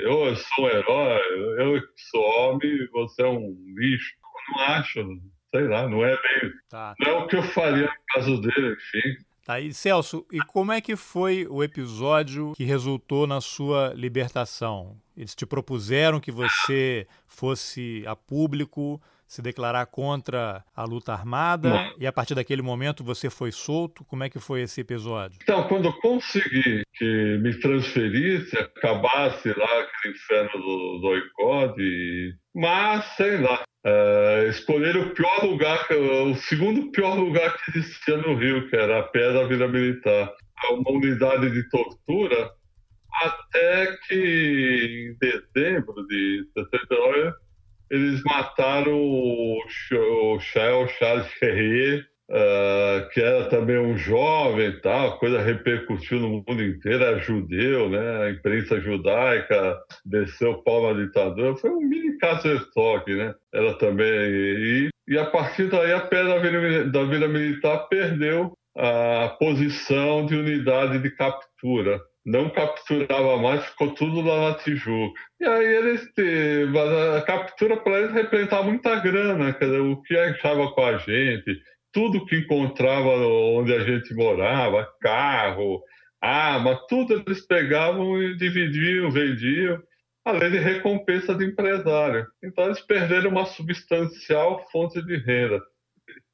[0.05, 1.20] eu sou um herói,
[1.59, 4.14] eu sou homem, você é um lixo.
[4.22, 5.20] Eu não acho,
[5.51, 6.53] sei lá, não é bem.
[6.68, 6.95] Tá.
[7.01, 9.24] Não é o que eu faria no caso dele, enfim.
[9.45, 14.97] Tá, e Celso, e como é que foi o episódio que resultou na sua libertação?
[15.16, 19.01] Eles te propuseram que você fosse a público
[19.31, 24.05] se declarar contra a luta armada e a partir daquele momento você foi solto.
[24.07, 25.39] Como é que foi esse episódio?
[25.41, 33.05] Então, quando eu consegui que me transferisse, acabasse lá aquele inferno do, do ICOD, mas
[33.14, 38.68] sei lá, é, escolheram o pior lugar, o segundo pior lugar que existia no Rio,
[38.68, 40.28] que era a pé da Vila Militar.
[40.72, 42.51] Uma unidade de tortura,
[43.22, 47.33] até que em dezembro de 79
[47.91, 49.59] eles mataram o,
[49.93, 50.41] o
[51.01, 57.03] Charles Ferrier, uh, que era também um jovem tal, a coisa repercutiu no mundo inteiro,
[57.03, 58.24] era judeu, né?
[58.24, 63.34] A imprensa judaica desceu pau na ditadura, foi um mini caso estoque, né?
[63.53, 64.07] Ela também.
[64.07, 70.36] E, e a partir daí a pé da da Vila Militar perdeu a posição de
[70.36, 75.21] unidade de captura não capturava mais, ficou tudo lá na Tijuca.
[75.41, 76.09] E aí eles,
[77.16, 81.61] a captura para eles representava muita grana, dizer, o que achava com a gente,
[81.93, 85.83] tudo que encontrava onde a gente morava, carro,
[86.21, 89.83] arma, tudo eles pegavam e dividiam, vendiam,
[90.25, 92.27] além de recompensa de empresário.
[92.43, 95.61] Então eles perderam uma substancial fonte de renda.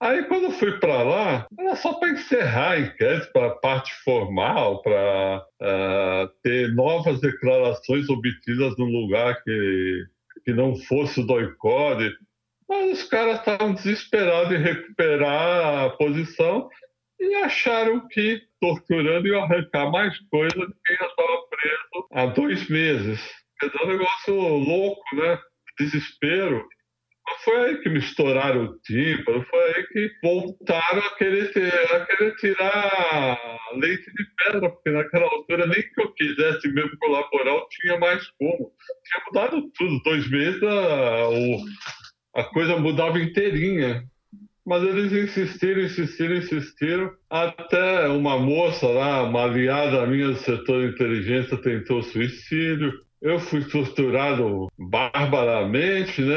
[0.01, 3.95] Aí quando eu fui para lá, era só para encerrar a enquete, para a parte
[4.05, 10.05] formal, para uh, é, ter novas declarações obtidas num lugar que,
[10.45, 12.12] que não fosse o doicode.
[12.68, 16.68] Mas os caras estavam desesperados em recuperar a posição
[17.18, 22.68] e acharam que torturando ia arrancar mais coisa do que já estava preso há dois
[22.68, 23.20] meses.
[23.62, 25.39] Dizer, um negócio louco, né?
[25.79, 26.66] Desespero.
[27.45, 31.51] Foi aí que me estouraram o tímpano, foi aí que voltaram a querer,
[31.95, 37.51] a querer tirar leite de pedra, porque naquela altura nem que eu quisesse mesmo colaborar,
[37.51, 38.72] eu tinha mais como.
[39.05, 44.05] Tinha mudado tudo, dois meses a, a coisa mudava inteirinha.
[44.64, 50.95] Mas eles insistiram, insistiram, insistiram, até uma moça lá, uma aliada minha do setor de
[50.95, 56.34] inteligência, tentou suicídio eu fui torturado barbaramente, né?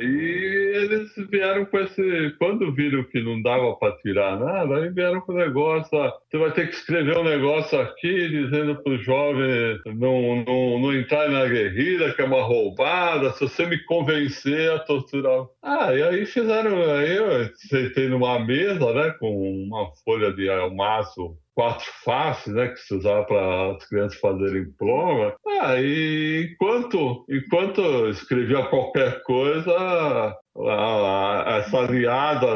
[0.00, 2.34] E eles vieram com esse.
[2.38, 6.52] Quando viram que não dava para tirar nada, aí vieram com o negócio: você vai
[6.52, 11.46] ter que escrever um negócio aqui dizendo para o jovem não, não, não entrar na
[11.46, 15.46] guerrilha, que é uma roubada, se você me convencer a torturar.
[15.62, 16.82] Ah, e aí fizeram.
[16.90, 22.78] Aí eu sentei numa mesa, né, com uma folha de almaço quatro faces, né, que
[22.78, 25.36] se usava para as crianças fazerem prova.
[25.60, 32.46] Ah, e enquanto, enquanto escrevia qualquer coisa, a, a, essa aliada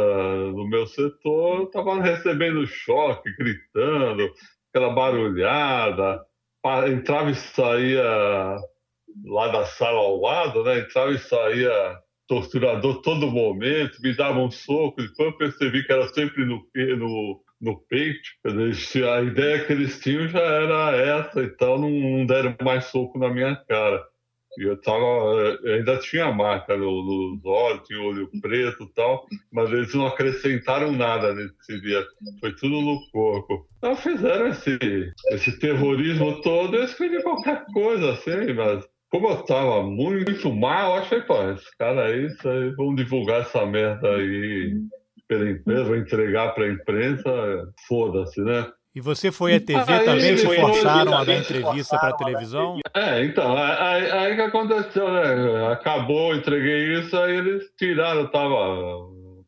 [0.52, 4.32] do meu setor estava recebendo choque, gritando,
[4.70, 6.24] aquela barulhada,
[6.88, 8.56] entrava e saía
[9.24, 14.50] lá da sala ao lado, né, entrava e saía torturador todo momento, me dava um
[14.50, 18.28] soco, depois eu percebi que era sempre no, no no peito.
[18.44, 23.56] A ideia que eles tinham já era essa, então não deram mais soco na minha
[23.68, 24.04] cara.
[24.56, 29.68] E eu tava, eu ainda tinha marca nos olhos, tinha olho preto e tal, mas
[29.70, 32.04] eles não acrescentaram nada nesse dia.
[32.38, 33.66] Foi tudo no corpo.
[33.78, 34.78] Então fizeram esse,
[35.30, 41.02] esse terrorismo todo, eu escrevi qualquer coisa assim, mas como eu tava muito mal, eu
[41.02, 44.72] achei, pô, esse cara aí, aí vão divulgar essa merda aí
[45.34, 47.30] pela empresa, entregar para a imprensa,
[47.88, 48.66] foda-se, né?
[48.94, 50.36] E você foi à TV aí, também?
[50.36, 52.78] Te forçaram a dar entrevista para a televisão?
[52.94, 55.72] É, então, aí, aí que aconteceu, né?
[55.72, 58.56] Acabou, entreguei isso, aí eles tiraram, eu tava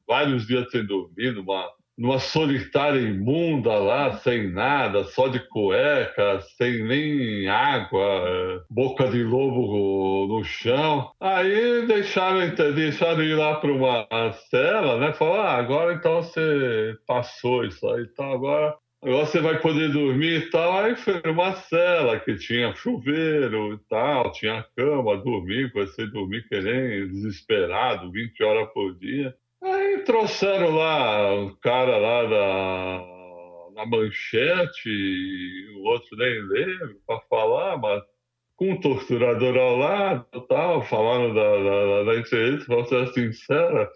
[0.08, 1.64] vários dias sem dormir, uma
[1.96, 10.26] numa solitária imunda lá, sem nada, só de cueca, sem nem água, boca de lobo
[10.26, 11.10] no chão.
[11.20, 14.06] Aí deixaram, deixaram ir lá para uma
[14.50, 15.12] cela, né?
[15.12, 20.46] Falaram, ah, agora então você passou isso aí, então agora Agora você vai poder dormir
[20.46, 20.78] e tal.
[20.78, 26.48] Aí foi uma cela que tinha chuveiro e tal, tinha cama, dormir, comecei a dormir
[26.48, 29.32] querendo, desesperado, 20 horas por dia.
[29.62, 34.90] Aí trouxeram lá o cara lá da, da manchete,
[35.76, 38.02] o outro nem lembro, para falar, mas
[38.56, 43.90] com um torturador ao lado tal, falaram da, da, da entrevista, vou ser sincera,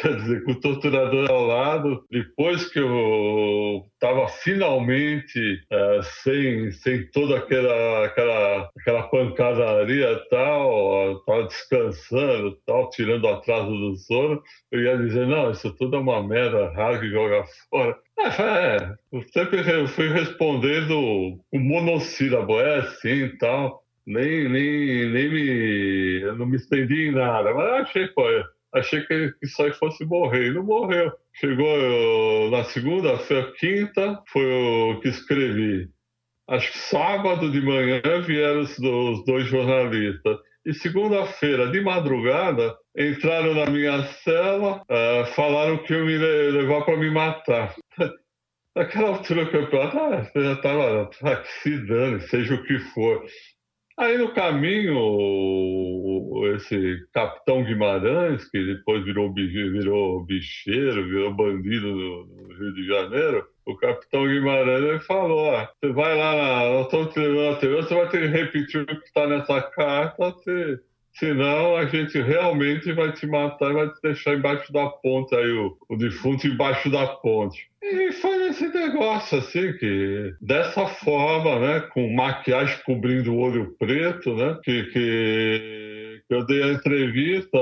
[0.00, 7.10] Quer dizer, com o torturador ao lado, depois que eu estava finalmente é, sem, sem
[7.10, 14.82] toda aquela, aquela, aquela pancadaria tal, estava descansando tal, tirando o atraso do sono, eu
[14.82, 17.96] ia dizer, não, isso tudo é uma merda, rasga joga fora.
[18.18, 25.30] É, é, eu sempre fui respondendo com monossílabo, é assim e tal nem, nem, nem
[25.30, 26.20] me.
[26.22, 28.22] Eu não me estendi em nada, mas achei, pô,
[28.74, 30.48] Achei que isso aí fosse morrer.
[30.48, 31.12] E não morreu.
[31.34, 35.88] Chegou eu, na segunda-feira, quinta, foi o que escrevi.
[36.48, 40.38] Acho que sábado de manhã vieram os, dois jornalistas.
[40.64, 46.96] E segunda-feira, de madrugada, entraram na minha cela, uh, falaram que iam me levar para
[46.96, 47.74] me matar.
[48.74, 53.24] Naquela altura do campeonato, ah, já estava ah, se dane, seja o que for.
[53.98, 54.94] Aí no caminho,
[56.54, 63.74] esse capitão Guimarães, que depois virou, virou bicheiro, virou bandido no Rio de Janeiro, o
[63.74, 67.94] capitão Guimarães falou: ó, você vai lá, na, nós estamos te levando a TV, você
[67.94, 70.34] vai ter que repetir o que está nessa carta,
[71.14, 75.50] senão a gente realmente vai te matar e vai te deixar embaixo da ponte, aí
[75.52, 77.66] o, o defunto embaixo da ponte.
[77.82, 84.34] E foi esse negócio, assim, que dessa forma, né, com maquiagem cobrindo o olho preto,
[84.34, 87.58] né, que, que eu dei a entrevista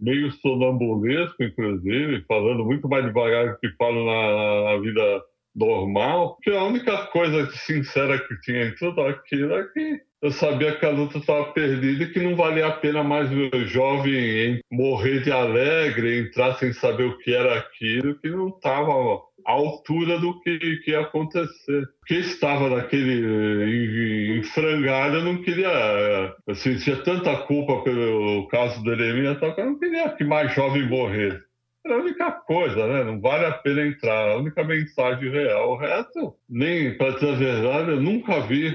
[0.00, 5.22] meio sonambulesco, inclusive, falando muito mais devagar do que falo na, na vida
[5.54, 10.76] normal, que a única coisa sincera que tinha em tudo aquilo é que eu sabia
[10.76, 15.20] que a luta estava perdida e que não valia a pena mais o jovem morrer
[15.24, 20.40] de alegre, entrar sem saber o que era aquilo, que não estava à altura do
[20.40, 21.88] que, que ia acontecer.
[22.06, 26.34] Quem estava naquele em, frangalho eu não queria.
[26.46, 30.88] Eu sentia tanta culpa pelo caso do Eremia, que eu não queria que mais jovem
[30.88, 31.51] morresse.
[31.84, 33.02] Era a única coisa, né?
[33.04, 34.30] Não vale a pena entrar.
[34.30, 35.72] A única mensagem real.
[35.72, 38.72] O resto, nem, para dizer a verdade, eu nunca vi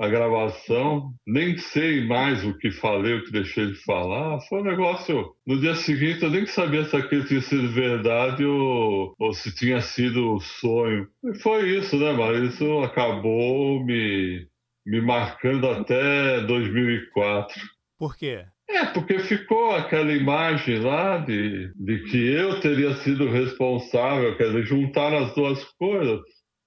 [0.00, 4.40] a gravação, nem sei mais o que falei, o que deixei de falar.
[4.48, 5.34] Foi um negócio.
[5.46, 9.80] No dia seguinte, eu nem sabia se aquilo tinha sido verdade ou, ou se tinha
[9.80, 11.08] sido sonho.
[11.24, 14.48] E foi isso, né, mas isso acabou me,
[14.84, 17.60] me marcando até 2004.
[17.96, 18.44] Por quê?
[18.70, 24.64] É, porque ficou aquela imagem lá de, de que eu teria sido responsável, quer dizer,
[24.64, 26.20] juntar as duas coisas.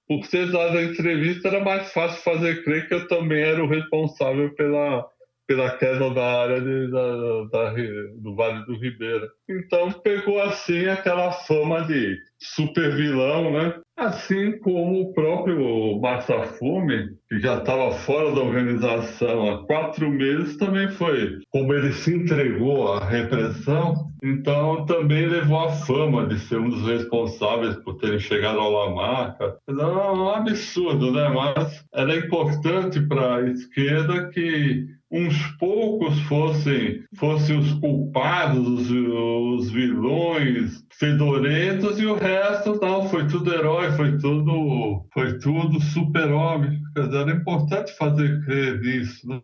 [0.08, 3.68] Por ter dado a entrevista, era mais fácil fazer crer que eu também era o
[3.68, 5.06] responsável pela,
[5.52, 7.74] pela queda da área de, da, da,
[8.16, 9.28] do Vale do Ribeira.
[9.50, 13.74] Então pegou assim aquela fama de super vilão, né?
[13.98, 20.88] Assim como o próprio Massafume, que já estava fora da organização há quatro meses, também
[20.88, 21.38] foi.
[21.50, 23.94] Como ele se entregou à repressão,
[24.24, 29.58] então também levou a fama de ser um dos responsáveis por terem chegado ao Lamarca.
[29.68, 31.28] É um absurdo, né?
[31.28, 39.70] Mas era importante para a esquerda que uns poucos fossem, fossem os culpados, os, os
[39.70, 46.80] vilões fedorentos e o resto não, foi tudo herói, foi tudo, foi tudo super-homem.
[46.96, 49.40] Era importante fazer crer nisso, né?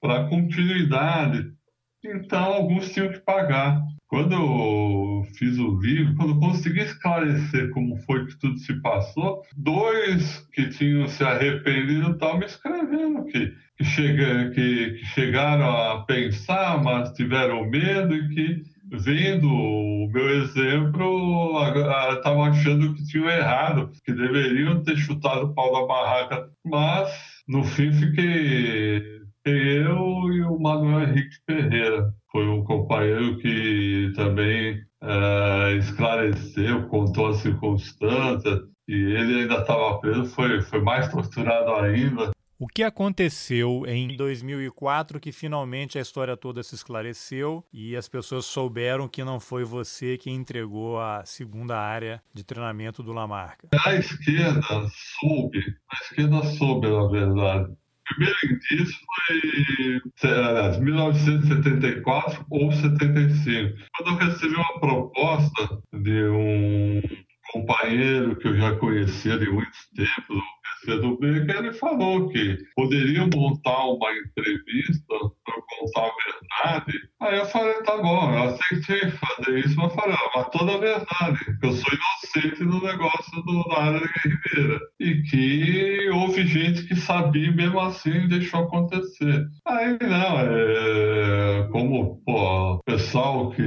[0.00, 1.52] para continuidade.
[2.04, 3.80] Então, alguns tinham que pagar.
[4.08, 9.42] Quando eu fiz o livro, quando eu consegui esclarecer como foi que tudo se passou,
[9.56, 16.04] dois que tinham se arrependido estavam me escrevendo que, que, chega, que, que chegaram a
[16.04, 21.58] pensar, mas tiveram medo e que, vendo o meu exemplo,
[22.14, 26.48] estavam achando que tinham errado, que deveriam ter chutado o pau da barraca.
[26.64, 27.10] Mas,
[27.48, 32.12] no fim, fiquei eu e o Manuel Henrique Ferreira.
[32.36, 40.26] Foi um companheiro que também é, esclareceu, contou as circunstâncias, e ele ainda estava preso,
[40.26, 42.32] foi, foi mais torturado ainda.
[42.58, 48.44] O que aconteceu em 2004 que finalmente a história toda se esclareceu e as pessoas
[48.44, 53.66] souberam que não foi você que entregou a segunda área de treinamento do Lamarca?
[53.82, 54.60] A esquerda
[55.18, 55.58] soube,
[55.90, 57.74] a esquerda soube, na verdade
[58.06, 63.78] primeiro indício foi aliás, 1974 ou 75.
[63.96, 67.02] Quando eu recebi uma proposta de um
[67.52, 69.70] companheiro que eu já conhecia de muito
[70.84, 75.14] do Becker, ele falou que poderiam montar uma entrevista
[75.44, 76.98] para contar a verdade.
[77.20, 80.78] Aí eu falei, tá bom, eu aceitei fazer isso, mas falei, ah, mas toda a
[80.78, 84.80] verdade, eu sou inocente no negócio do, da área Ribeira.
[85.00, 89.46] E que houve gente que sabia mesmo assim deixou acontecer.
[89.66, 93.62] Aí não, é, como pô, o pessoal que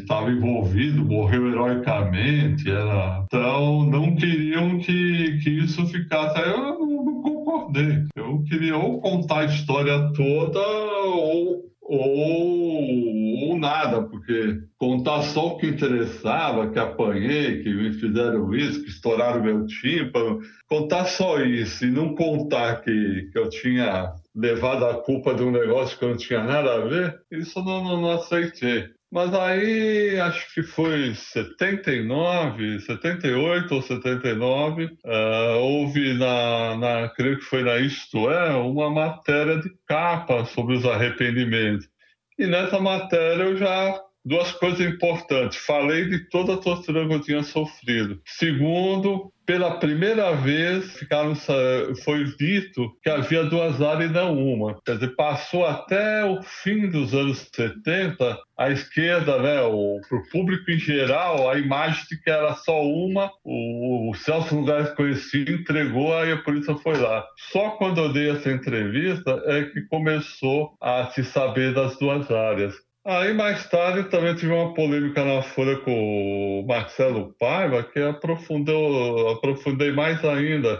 [0.00, 6.38] estava envolvido morreu heroicamente, era, então não queriam que, que isso ficasse.
[6.38, 8.04] Aí eu eu não concordei.
[8.16, 15.56] Eu queria ou contar a história toda ou, ou, ou nada, porque contar só o
[15.56, 21.84] que interessava, que apanhei, que me fizeram isso, que estouraram meu tímpano, contar só isso
[21.84, 26.10] e não contar que, que eu tinha levado a culpa de um negócio que eu
[26.10, 28.97] não tinha nada a ver, isso eu não, não, não aceitei.
[29.10, 37.38] Mas aí, acho que foi 79, 78 ou 79, uh, eh, houve na, na, creio
[37.38, 41.88] que foi na Isto É, uma matéria de capa sobre os arrependimentos.
[42.38, 43.98] E nessa matéria eu já
[44.28, 45.58] duas coisas importantes.
[45.58, 48.20] Falei de toda a tortura que eu tinha sofrido.
[48.26, 51.34] Segundo, pela primeira vez ficaram,
[52.04, 54.78] foi dito que havia duas áreas e não uma.
[54.84, 60.70] Quer dizer, passou até o fim dos anos 70, a esquerda, né, para o público
[60.70, 66.14] em geral, a imagem de que era só uma, o, o Celso Lugares conhecido entregou,
[66.14, 67.24] aí a polícia foi lá.
[67.50, 72.74] Só quando eu dei essa entrevista é que começou a se saber das duas áreas.
[73.08, 79.30] Aí mais tarde também tive uma polêmica na Folha com o Marcelo Paiva que aprofundou,
[79.30, 80.78] aprofundei mais ainda.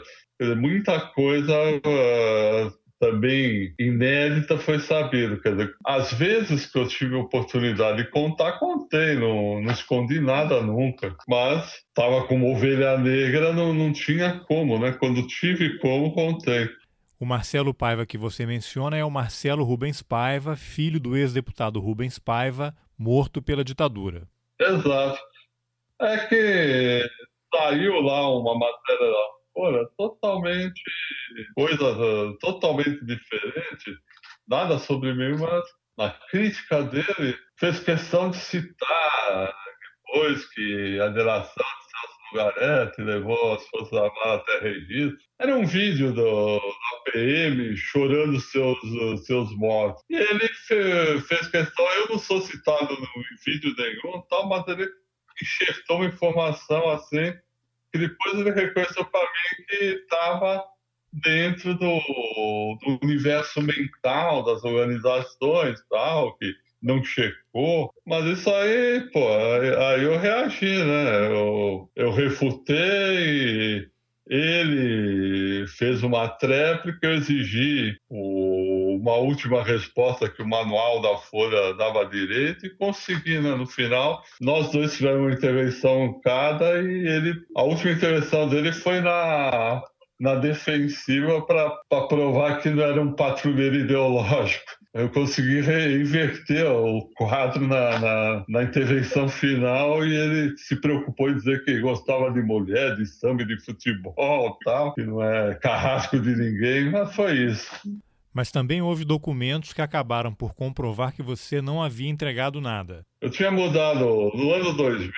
[0.59, 5.41] muita coisa uh, também inédita foi sabido.
[5.41, 10.61] Quer dizer, às vezes que eu tive oportunidade de contar, contei, não, não escondi nada
[10.61, 11.17] nunca.
[11.27, 14.93] Mas estava como ovelha negra, não, não tinha como, né?
[14.93, 16.69] Quando tive como, contei.
[17.21, 22.17] O Marcelo Paiva que você menciona é o Marcelo Rubens Paiva, filho do ex-deputado Rubens
[22.17, 24.29] Paiva, morto pela ditadura.
[24.61, 25.19] Exato.
[26.01, 27.11] É que
[27.53, 30.81] saiu lá uma matéria lá fora totalmente
[31.57, 33.99] coisa totalmente diferente,
[34.47, 35.65] nada sobre mim, mas
[35.97, 39.55] na crítica dele fez questão de citar
[40.07, 41.67] depois que a delação
[42.33, 45.19] Lugarete levou as Forças Armadas até registro.
[45.39, 48.79] Era um vídeo do, da PM chorando seus,
[49.27, 50.03] seus mortos.
[50.11, 53.07] E ele fe, fez questão, eu não sou citado no
[53.47, 54.89] vídeo nenhum, tal, mas ele
[55.43, 57.33] enxertou uma informação assim,
[57.93, 60.65] que depois ele reconheceu para mim que estava
[61.13, 61.99] dentro do,
[62.83, 67.93] do universo mental das organizações tal, que não checou.
[68.07, 71.27] Mas isso aí, pô, aí, eu reagi, né?
[71.33, 73.87] Eu, eu refutei,
[74.29, 81.75] ele fez uma tréplica, eu exigi o, uma última resposta que o manual da Folha
[81.75, 83.55] dava direito e consegui, né?
[83.55, 89.01] No final, nós dois tivemos uma intervenção cada e ele, a última intervenção dele foi
[89.01, 89.83] na
[90.21, 91.71] na defensiva para
[92.09, 94.78] provar que não era um patrulheiro ideológico.
[94.99, 101.37] Eu consegui inverter o quadro na, na, na, intervenção final e ele se preocupou em
[101.37, 106.35] dizer que gostava de mulher, de samba, de futebol tal, que não é carrasco de
[106.35, 107.71] ninguém, mas foi isso.
[108.39, 113.05] Mas também houve documentos que acabaram por comprovar que você não havia entregado nada.
[113.21, 115.11] Eu tinha mudado no ano 2000,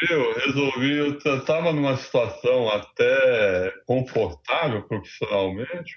[0.46, 5.92] resolvi, eu estava numa situação até confortável profissionalmente,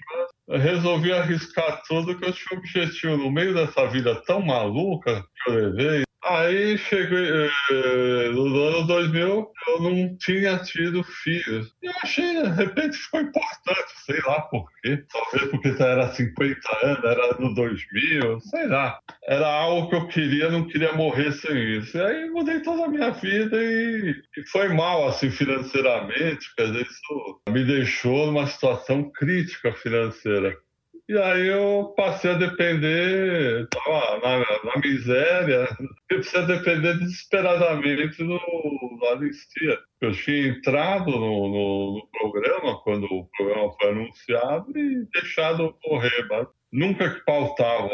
[0.46, 5.50] mas resolvi arriscar tudo que eu tinha objetivo no meio dessa vida tão maluca que
[5.50, 6.04] eu levei.
[6.24, 11.74] Aí cheguei eh, no ano 2000, eu não tinha tido filhos.
[11.82, 15.04] E eu achei, de repente, ficou importante, sei lá por quê.
[15.12, 18.98] Talvez porque era 50 anos, era no 2000, sei lá.
[19.26, 21.98] Era algo que eu queria, não queria morrer sem isso.
[21.98, 26.54] E aí mudei toda a minha vida e, e foi mal, assim, financeiramente.
[26.56, 30.56] Quer dizer, isso me deixou numa situação crítica financeira.
[31.06, 35.68] E aí eu passei a depender, tava na, na miséria,
[36.10, 39.78] eu precisei depender desesperadamente do, do Anistia.
[40.00, 46.26] Eu tinha entrado no, no, no, programa quando o programa foi anunciado e deixado correr,
[46.30, 47.88] mas nunca que pautava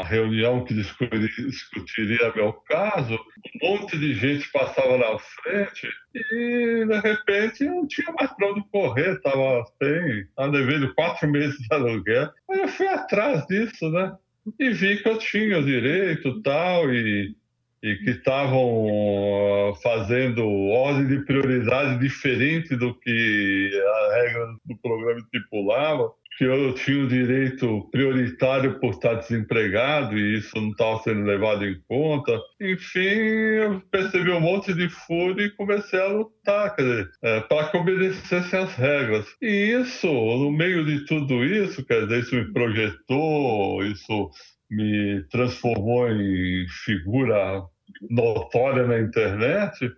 [0.00, 7.00] a reunião que discutiria meu caso, um monte de gente passava na frente e, de
[7.00, 12.28] repente, não tinha mais para onde correr, estava sem, estava devendo quatro meses de aluguel.
[12.50, 14.16] Aí eu fui atrás disso, né?
[14.58, 17.36] E vi que eu tinha direito tal, e
[17.82, 26.10] e que estavam fazendo ordem de prioridade diferente do que a regra do programa estipulava
[26.38, 31.66] que eu tinha o direito prioritário por estar desempregado e isso não estava sendo levado
[31.66, 32.40] em conta.
[32.60, 37.68] Enfim, eu percebi um monte de fúria e comecei a lutar, quer dizer, é, para
[37.68, 39.26] que obedecessem as regras.
[39.42, 44.30] E isso, no meio de tudo isso, quer dizer, isso me projetou, isso
[44.70, 47.64] me transformou em figura
[48.08, 49.90] notória na internet.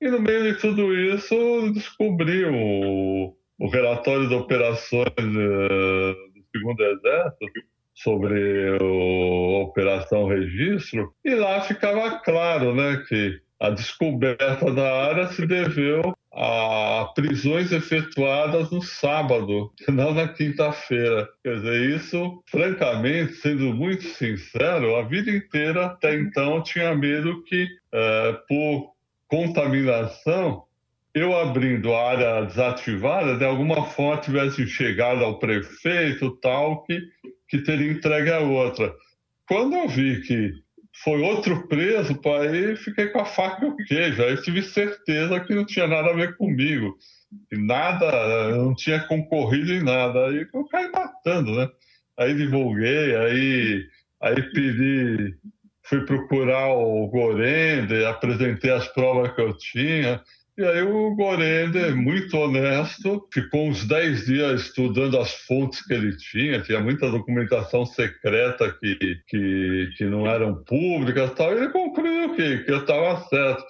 [0.00, 6.82] E no meio de tudo isso, descobri o o relatório de operações uh, do segundo
[6.82, 7.46] exército
[7.94, 15.46] sobre a operação registro e lá ficava claro, né, que a descoberta da área se
[15.46, 21.26] deveu a prisões efetuadas no sábado, não na quinta-feira.
[21.42, 27.66] Quer dizer, isso, francamente, sendo muito sincero, a vida inteira até então tinha medo que,
[27.92, 28.92] é, por
[29.26, 30.64] contaminação,
[31.16, 37.00] eu abrindo a área desativada, de alguma forma tivesse chegado ao prefeito tal que,
[37.48, 38.94] que teria entregue a outra.
[39.48, 40.52] Quando eu vi que
[41.02, 44.22] foi outro preso, aí fiquei com a faca e o queijo.
[44.22, 46.98] Aí tive certeza que não tinha nada a ver comigo.
[47.50, 50.26] E nada, não tinha concorrido em nada.
[50.26, 51.66] Aí eu caí matando, né?
[52.18, 53.86] Aí divulguei, aí,
[54.20, 55.34] aí pedi,
[55.82, 60.22] fui procurar o Gorende, apresentei as provas que eu tinha.
[60.58, 66.16] E aí o Gorende, muito honesto, ficou uns 10 dias estudando as fontes que ele
[66.16, 72.34] tinha, tinha muita documentação secreta que, que, que não eram públicas tal, e ele concluiu
[72.34, 73.66] que, que eu estava certo,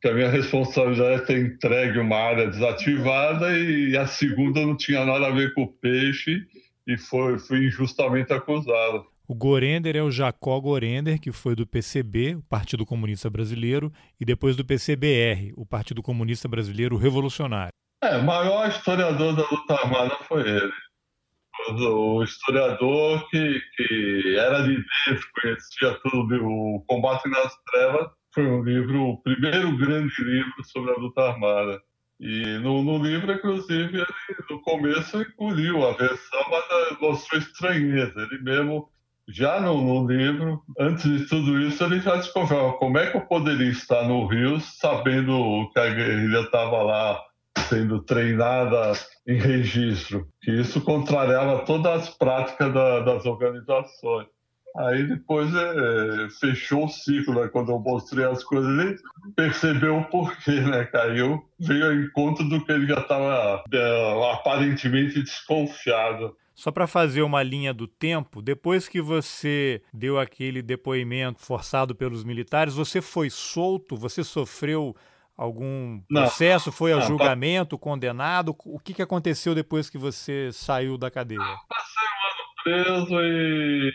[0.00, 5.04] que a minha responsabilidade é ter entregue uma área desativada e a segunda não tinha
[5.04, 6.40] nada a ver com o peixe
[6.86, 9.06] e foi, fui injustamente acusado.
[9.26, 13.90] O Gorender é o Jacó Gorender, que foi do PCB, o Partido Comunista Brasileiro,
[14.20, 17.72] e depois do PCBR, o Partido Comunista Brasileiro Revolucionário.
[18.02, 20.72] É, o maior historiador da luta armada foi ele.
[21.70, 24.76] O historiador que, que era de
[25.06, 30.90] dentro, conhecia tudo, o Combate nas Trevas, foi um livro, o primeiro grande livro sobre
[30.90, 31.80] a luta armada.
[32.20, 34.06] E no, no livro, inclusive, ele,
[34.50, 38.28] no começo incluiu a versão, mas mostrou estranheza.
[38.30, 38.90] Ele mesmo
[39.28, 43.22] já no, no, livro, antes de tudo isso, ele já desconfiava como é que eu
[43.22, 47.22] poderia estar no Rio sabendo que a guerrilha estava lá
[47.68, 48.92] sendo treinada
[49.26, 54.28] em registro, que isso contrariava todas as práticas da, das organizações.
[54.76, 57.48] Aí depois é, fechou o ciclo, né?
[57.48, 58.96] quando eu mostrei as coisas, ele
[59.36, 60.84] percebeu o porquê, né?
[60.86, 66.36] Caiu, veio ao encontro do que ele já estava é, aparentemente desconfiado.
[66.54, 72.22] Só para fazer uma linha do tempo, depois que você deu aquele depoimento forçado pelos
[72.22, 73.96] militares, você foi solto?
[73.96, 74.94] Você sofreu
[75.36, 76.68] algum processo?
[76.68, 78.56] Não, foi ao não, julgamento, condenado?
[78.64, 81.40] O que, que aconteceu depois que você saiu da cadeia?
[81.40, 83.92] Passei um ano preso e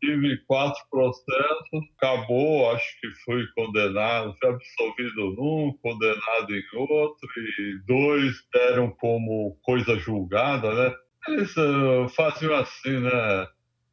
[0.00, 1.88] tive quatro processos.
[1.96, 9.56] Acabou, acho que fui condenado, fui absolvido num, condenado em outro, e dois deram como
[9.62, 10.94] coisa julgada, né?
[11.28, 13.10] Eles uh, faziam assim, né?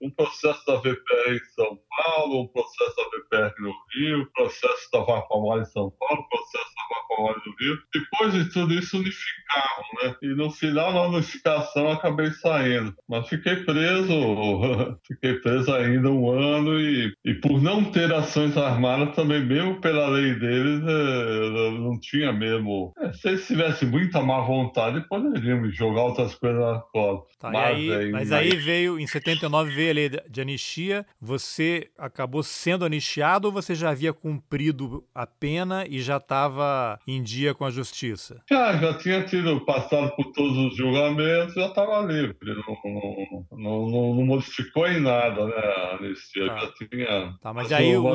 [0.01, 4.89] Um processo da VPR em São Paulo, um processo da VPR no Rio, um processo
[4.93, 7.79] da Vapamar em São Paulo, um processo da Vapamar no Rio.
[7.93, 10.15] Depois de tudo isso, unificaram, né?
[10.21, 12.93] E no final, na unificação, acabei saindo.
[13.09, 14.13] Mas fiquei preso,
[15.07, 20.07] fiquei preso ainda um ano e, e por não ter ações armadas também, mesmo pela
[20.07, 22.93] lei deles, é, não tinha mesmo.
[22.99, 27.21] É, se eles tivessem muita má vontade, poderiam jogar outras coisas na cola.
[27.39, 31.89] Tá, mas, aí, aí, mas aí veio, em 79 veio a lei de anistia, você
[31.97, 37.53] acabou sendo anistiado ou você já havia cumprido a pena e já estava em dia
[37.53, 38.41] com a justiça?
[38.49, 42.37] Já, já tinha tido passado por todos os julgamentos, já estava livre.
[42.41, 45.55] Não, não, não, não, modificou em nada, né?
[45.55, 46.57] A anistia tá.
[46.59, 47.37] já tinha.
[47.41, 48.05] Tá, mas aí o,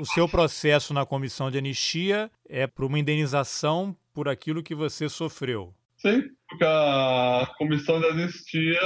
[0.00, 5.08] o seu processo na comissão de anistia é para uma indenização por aquilo que você
[5.08, 5.74] sofreu.
[6.00, 8.80] Sim, porque a comissão de anistia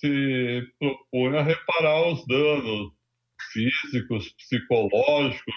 [0.00, 2.90] se propõe a reparar os danos
[3.52, 5.54] físicos, psicológicos,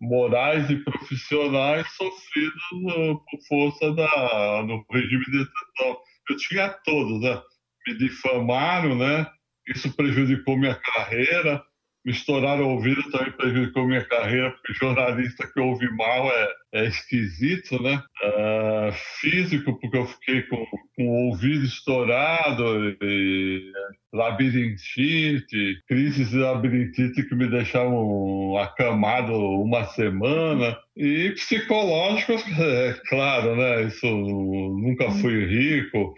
[0.00, 6.00] morais e profissionais sofridos por força da, do regime de exceção.
[6.30, 7.42] Eu tinha todos, né?
[7.86, 9.30] Me difamaram, né?
[9.68, 11.62] Isso prejudicou minha carreira
[12.04, 16.86] me estouraram o ouvido também prejudicou minha carreira, porque jornalista que ouve mal é, é
[16.86, 18.02] esquisito, né?
[18.22, 20.64] Uh, físico, porque eu fiquei com,
[20.96, 23.72] com o ouvido estourado, e,
[24.12, 30.76] labirintite, crises de labirintite que me deixavam acamado uma semana.
[30.96, 33.84] E psicológico, é claro, né?
[33.84, 36.14] Isso nunca fui rico,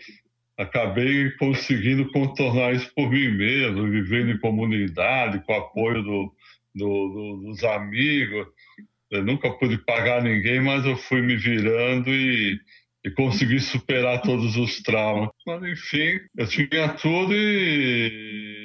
[0.57, 6.33] acabei conseguindo contornar isso por mim mesmo, vivendo em comunidade, com o apoio do,
[6.75, 8.47] do, do, dos amigos.
[9.11, 12.59] Eu nunca pude pagar ninguém, mas eu fui me virando e,
[13.05, 15.31] e consegui superar todos os traumas.
[15.47, 18.64] Mas, enfim, eu tinha tudo e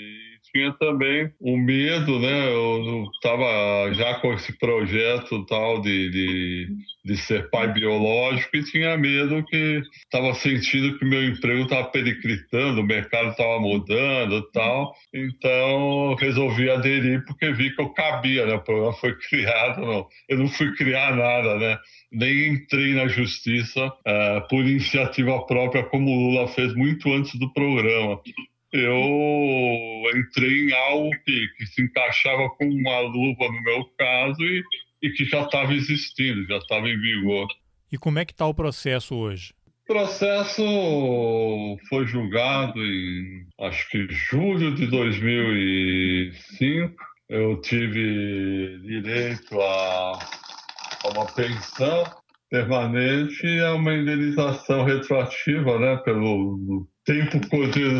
[0.51, 2.47] tinha também o medo, né?
[2.51, 6.67] Eu estava já com esse projeto tal de, de,
[7.05, 12.81] de ser pai biológico e tinha medo que estava sentindo que meu emprego estava periclitando,
[12.81, 14.93] o mercado estava mudando tal.
[15.13, 18.55] Então resolvi aderir porque vi que eu cabia, né?
[18.55, 20.07] O programa foi criado, não.
[20.27, 21.77] eu não fui criar nada, né?
[22.11, 27.53] Nem entrei na justiça uh, por iniciativa própria, como o Lula fez muito antes do
[27.53, 28.19] programa
[28.71, 34.63] eu entrei em algo que, que se encaixava com uma luva no meu caso e,
[35.01, 37.47] e que já estava existindo, já estava em vigor.
[37.91, 39.53] E como é que está o processo hoje?
[39.83, 40.61] O processo
[41.89, 46.95] foi julgado em, acho que julho de 2005.
[47.27, 50.19] Eu tive direito a,
[51.03, 52.03] a uma pensão
[52.49, 57.39] permanente e a uma indenização retroativa, né, pelo tempo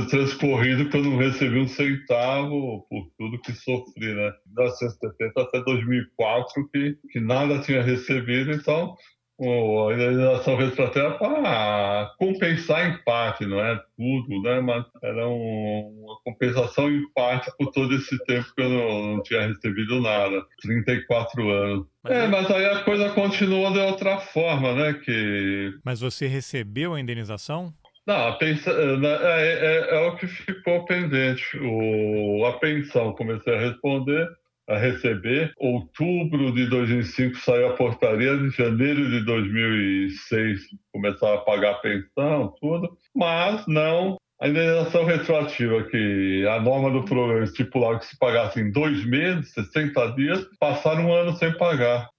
[0.09, 4.31] transcorrido que eu não recebi um centavo por tudo que sofri, né?
[4.45, 8.95] De 1970 até 2004 que, que nada tinha recebido, então
[9.41, 14.59] a indenização retroativa para compensar em parte, não é tudo, né?
[14.59, 19.23] Mas era um, uma compensação em parte por todo esse tempo que eu não, não
[19.23, 21.88] tinha recebido nada, 34 anos.
[22.03, 24.93] Mas é, mas aí a coisa continuou de outra forma, né?
[24.93, 25.73] Que...
[25.85, 27.73] Mas você recebeu a indenização?
[28.10, 31.45] Não, pensa, é, é, é, o que ficou pendente.
[31.60, 34.27] O, a pensão, comecei a responder,
[34.68, 35.53] a receber.
[35.60, 40.60] Outubro de 2005 saiu a portaria, de janeiro de 2006
[40.91, 47.03] começaram a pagar a pensão, tudo, mas não a indenização retroativa, que a norma do
[47.03, 52.10] programa estipulava que se pagasse em dois meses, 60 dias, passaram um ano sem pagar.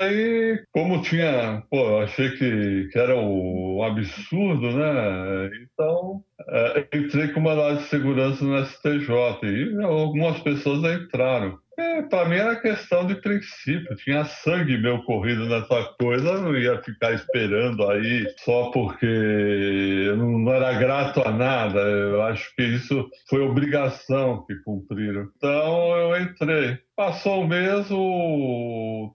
[0.00, 5.50] Aí, como tinha, pô, achei que, que era um absurdo, né?
[5.62, 9.08] Então, é, entrei com uma mandado de segurança no STJ
[9.42, 11.58] e algumas pessoas entraram.
[11.76, 13.96] É, para mim era questão de princípio.
[13.96, 20.16] Tinha sangue meu corrido nessa coisa, eu não ia ficar esperando aí só porque eu
[20.16, 21.80] não, era grato a nada.
[21.80, 25.28] Eu acho que isso foi obrigação que cumpriram.
[25.36, 26.78] Então eu entrei.
[26.96, 27.88] Passou o mês,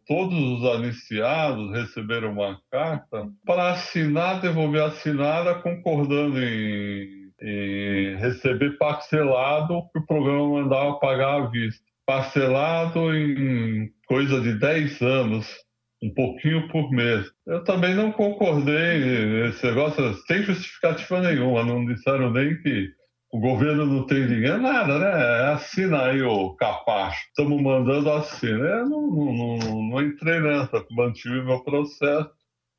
[0.06, 9.76] todos os aliciados receberam uma carta para assinar, devolver assinada, concordando em, em receber parcelado
[9.76, 15.48] o que o programa mandava pagar à vista parcelado em coisa de 10 anos,
[16.02, 17.32] um pouquinho por mês.
[17.46, 22.90] Eu também não concordei nesse negócio, sem justificativa nenhuma, não disseram nem que
[23.32, 25.52] o governo não tem dinheiro, nada, né?
[25.52, 28.58] Assina aí o capacho, estamos mandando assina.
[28.58, 32.32] Eu não, não, não, não entrei nessa, mantive meu processo.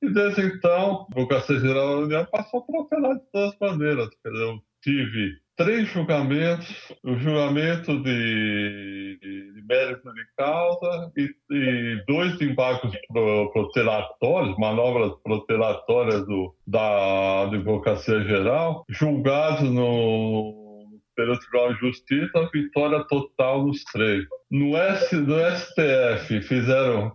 [0.02, 4.09] E desde então, o Advocacia Geral da União passou por operar de todas maneiras.
[4.24, 6.74] Quer dizer, eu tive três julgamentos,
[7.05, 15.12] o julgamento de, de, de mérito de causa e, e dois embargos pro, protelatórios, manobras
[15.23, 24.24] protelatórias do, da Advocacia Geral, julgados no, pelo Tribunal de Justiça, vitória total nos três.
[24.51, 27.12] No, S, no STF fizeram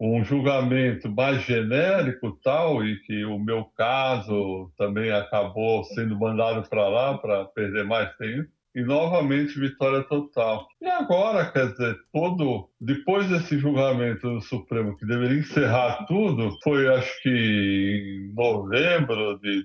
[0.00, 6.88] um julgamento mais genérico tal e que o meu caso também acabou sendo mandado para
[6.88, 10.66] lá para perder mais tempo e novamente vitória total.
[10.80, 16.88] E agora, quer dizer, todo depois desse julgamento do Supremo que deveria encerrar tudo, foi
[16.88, 19.62] acho que em novembro de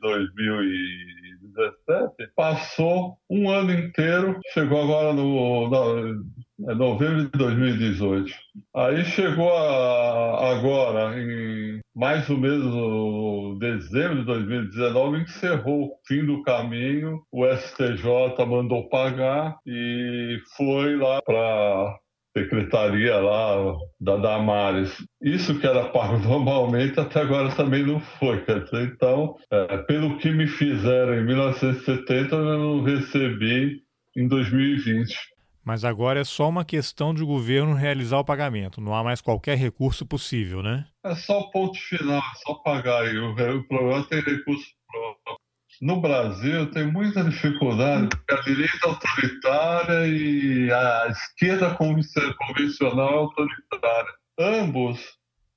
[1.56, 8.32] 2017, passou um ano inteiro, chegou agora no, no é novembro de 2018.
[8.76, 16.44] Aí chegou a, agora, em mais ou menos dezembro de 2019, encerrou o fim do
[16.44, 21.98] caminho, o STJ mandou pagar e foi lá para
[22.38, 24.92] secretaria lá da Damares.
[25.22, 28.44] Isso que era pago normalmente, até agora também não foi.
[28.46, 33.82] Dizer, então, é, pelo que me fizeram em 1970, eu não recebi
[34.18, 35.16] em 2020.
[35.64, 39.20] Mas agora é só uma questão de o governo realizar o pagamento, não há mais
[39.20, 40.86] qualquer recurso possível, né?
[41.04, 43.12] É só o ponto final, é só pagar.
[43.12, 45.45] E o, o problema tem recurso próprio.
[45.82, 54.14] No Brasil tem muita dificuldade, porque a direita autoritária e a esquerda convencional é autoritária.
[54.40, 55.00] Ambos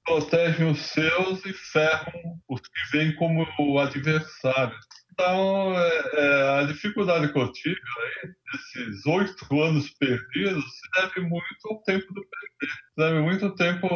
[0.05, 3.47] protegem os seus e ferram os que vêm como
[3.78, 4.86] adversários.
[5.12, 11.28] Então, é, é, a dificuldade que eu tive aí, esses oito anos perdidos, se deve
[11.28, 12.73] muito ao tempo do PT.
[12.73, 13.89] Se deve muito tempo,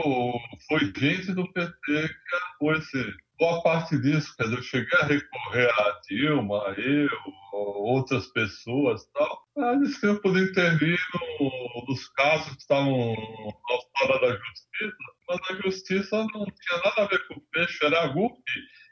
[0.69, 3.15] foi gente do PT que arrumou esse.
[3.43, 7.09] Boa parte disso, quer dizer, eu cheguei a recorrer a Dilma, eu,
[7.53, 13.17] outras pessoas tal, Ah, disse que eu podia intervir no, nos casos que estavam
[13.99, 14.97] fora da justiça,
[15.29, 18.39] mas a justiça não tinha nada a ver com o peixe, era a GUP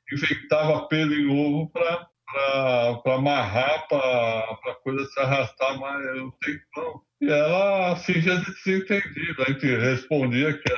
[0.08, 6.30] que inventava pelo em ovo para para amarrar, para a coisa se arrastar mais um
[6.40, 7.02] tempão.
[7.20, 9.44] E ela fingia de desentendida.
[9.80, 10.72] Respondia que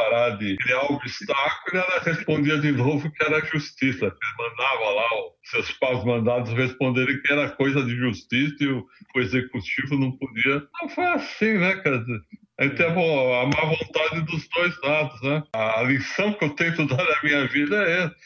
[0.00, 4.06] parar de criar obstáculo e ela respondia de novo que era justiça.
[4.06, 5.08] Ele mandava lá
[5.42, 10.12] os seus pais mandados responderem que era coisa de justiça e o, o executivo não
[10.12, 10.62] podia.
[10.80, 11.74] Não foi assim, né?
[11.74, 12.20] Dizer,
[12.58, 15.42] a gente tem a má vontade dos dois lados, né?
[15.52, 18.16] A lição que eu tento dar na minha vida é essa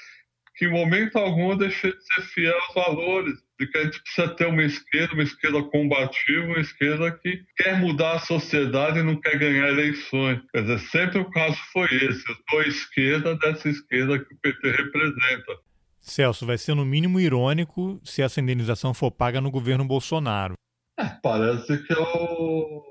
[0.57, 4.03] que em momento algum eu deixei de ser fiel aos valores, de que a gente
[4.03, 9.03] precisa ter uma esquerda, uma esquerda combativa, uma esquerda que quer mudar a sociedade e
[9.03, 10.41] não quer ganhar eleições.
[10.53, 12.29] Quer dizer, sempre o caso foi esse.
[12.29, 15.59] Eu estou à esquerda dessa esquerda que o PT representa.
[16.01, 20.55] Celso, vai ser no mínimo irônico se essa indenização for paga no governo Bolsonaro.
[20.99, 22.83] É, parece que eu...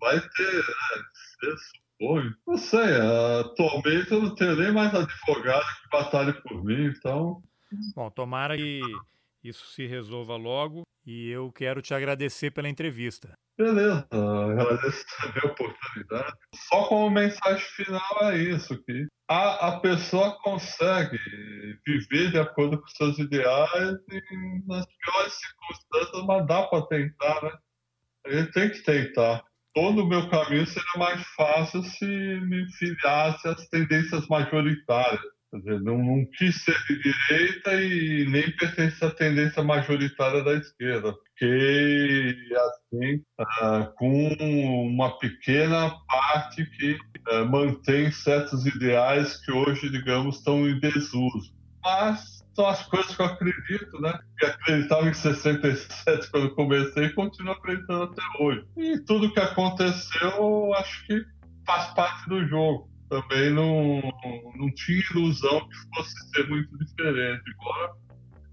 [0.00, 1.54] vai ter, né?
[2.02, 2.30] Oi?
[2.46, 2.96] Não sei,
[3.40, 7.42] atualmente eu não tenho nem mais advogado que batalhe por mim, então.
[7.94, 8.80] Bom, tomara que
[9.42, 13.32] isso se resolva logo e eu quero te agradecer pela entrevista.
[13.58, 16.32] Beleza, agradeço a oportunidade.
[16.68, 21.18] Só como mensagem final é isso, que a, a pessoa consegue
[21.86, 27.52] viver de acordo com seus ideais e nas piores circunstâncias, mas dá para tentar, né?
[28.28, 29.44] Gente tem que tentar
[29.74, 35.20] todo o meu caminho seria mais fácil se me filiasse às tendências majoritárias.
[35.52, 41.14] Dizer, não, não quis ser de direita e nem pertence à tendência majoritária da esquerda.
[41.38, 50.38] Fiquei, assim, uh, com uma pequena parte que uh, mantém certos ideais que hoje, digamos,
[50.38, 51.54] estão em desuso.
[51.84, 54.18] Mas são as coisas que eu acredito, né?
[54.38, 58.64] Que acreditava em 67 quando comecei e continuo acreditando até hoje.
[58.76, 61.22] E tudo que aconteceu, acho que
[61.66, 62.91] faz parte do jogo.
[63.12, 64.00] Também não,
[64.56, 67.42] não tinha ilusão que fosse ser muito diferente.
[67.60, 67.92] Agora,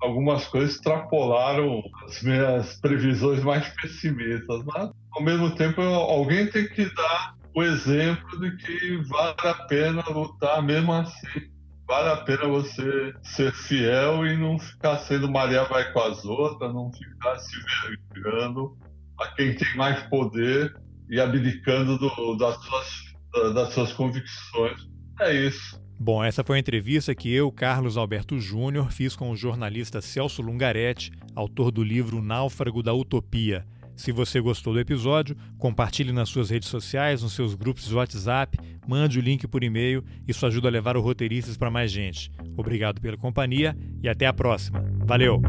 [0.02, 6.94] algumas coisas extrapolaram as minhas previsões mais pessimistas, mas ao mesmo tempo alguém tem que
[6.94, 11.50] dar o exemplo de que vale a pena lutar mesmo assim
[11.90, 16.72] vale a pena você ser fiel e não ficar sendo Maria vai com as outras,
[16.72, 17.56] não ficar se
[18.14, 18.78] vergando
[19.20, 20.72] a quem tem mais poder
[21.10, 24.88] e abdicando do, das, suas, das suas convicções.
[25.22, 25.80] É isso.
[26.00, 30.42] Bom, essa foi a entrevista que eu, Carlos Alberto Júnior, fiz com o jornalista Celso
[30.42, 33.66] Lungaretti, autor do livro Náufrago da Utopia.
[33.98, 38.58] Se você gostou do episódio, compartilhe nas suas redes sociais, nos seus grupos de WhatsApp,
[38.88, 42.32] mande o link por e-mail, isso ajuda a levar o Roteiristas para mais gente.
[42.56, 44.82] Obrigado pela companhia e até a próxima.
[45.06, 45.42] Valeu!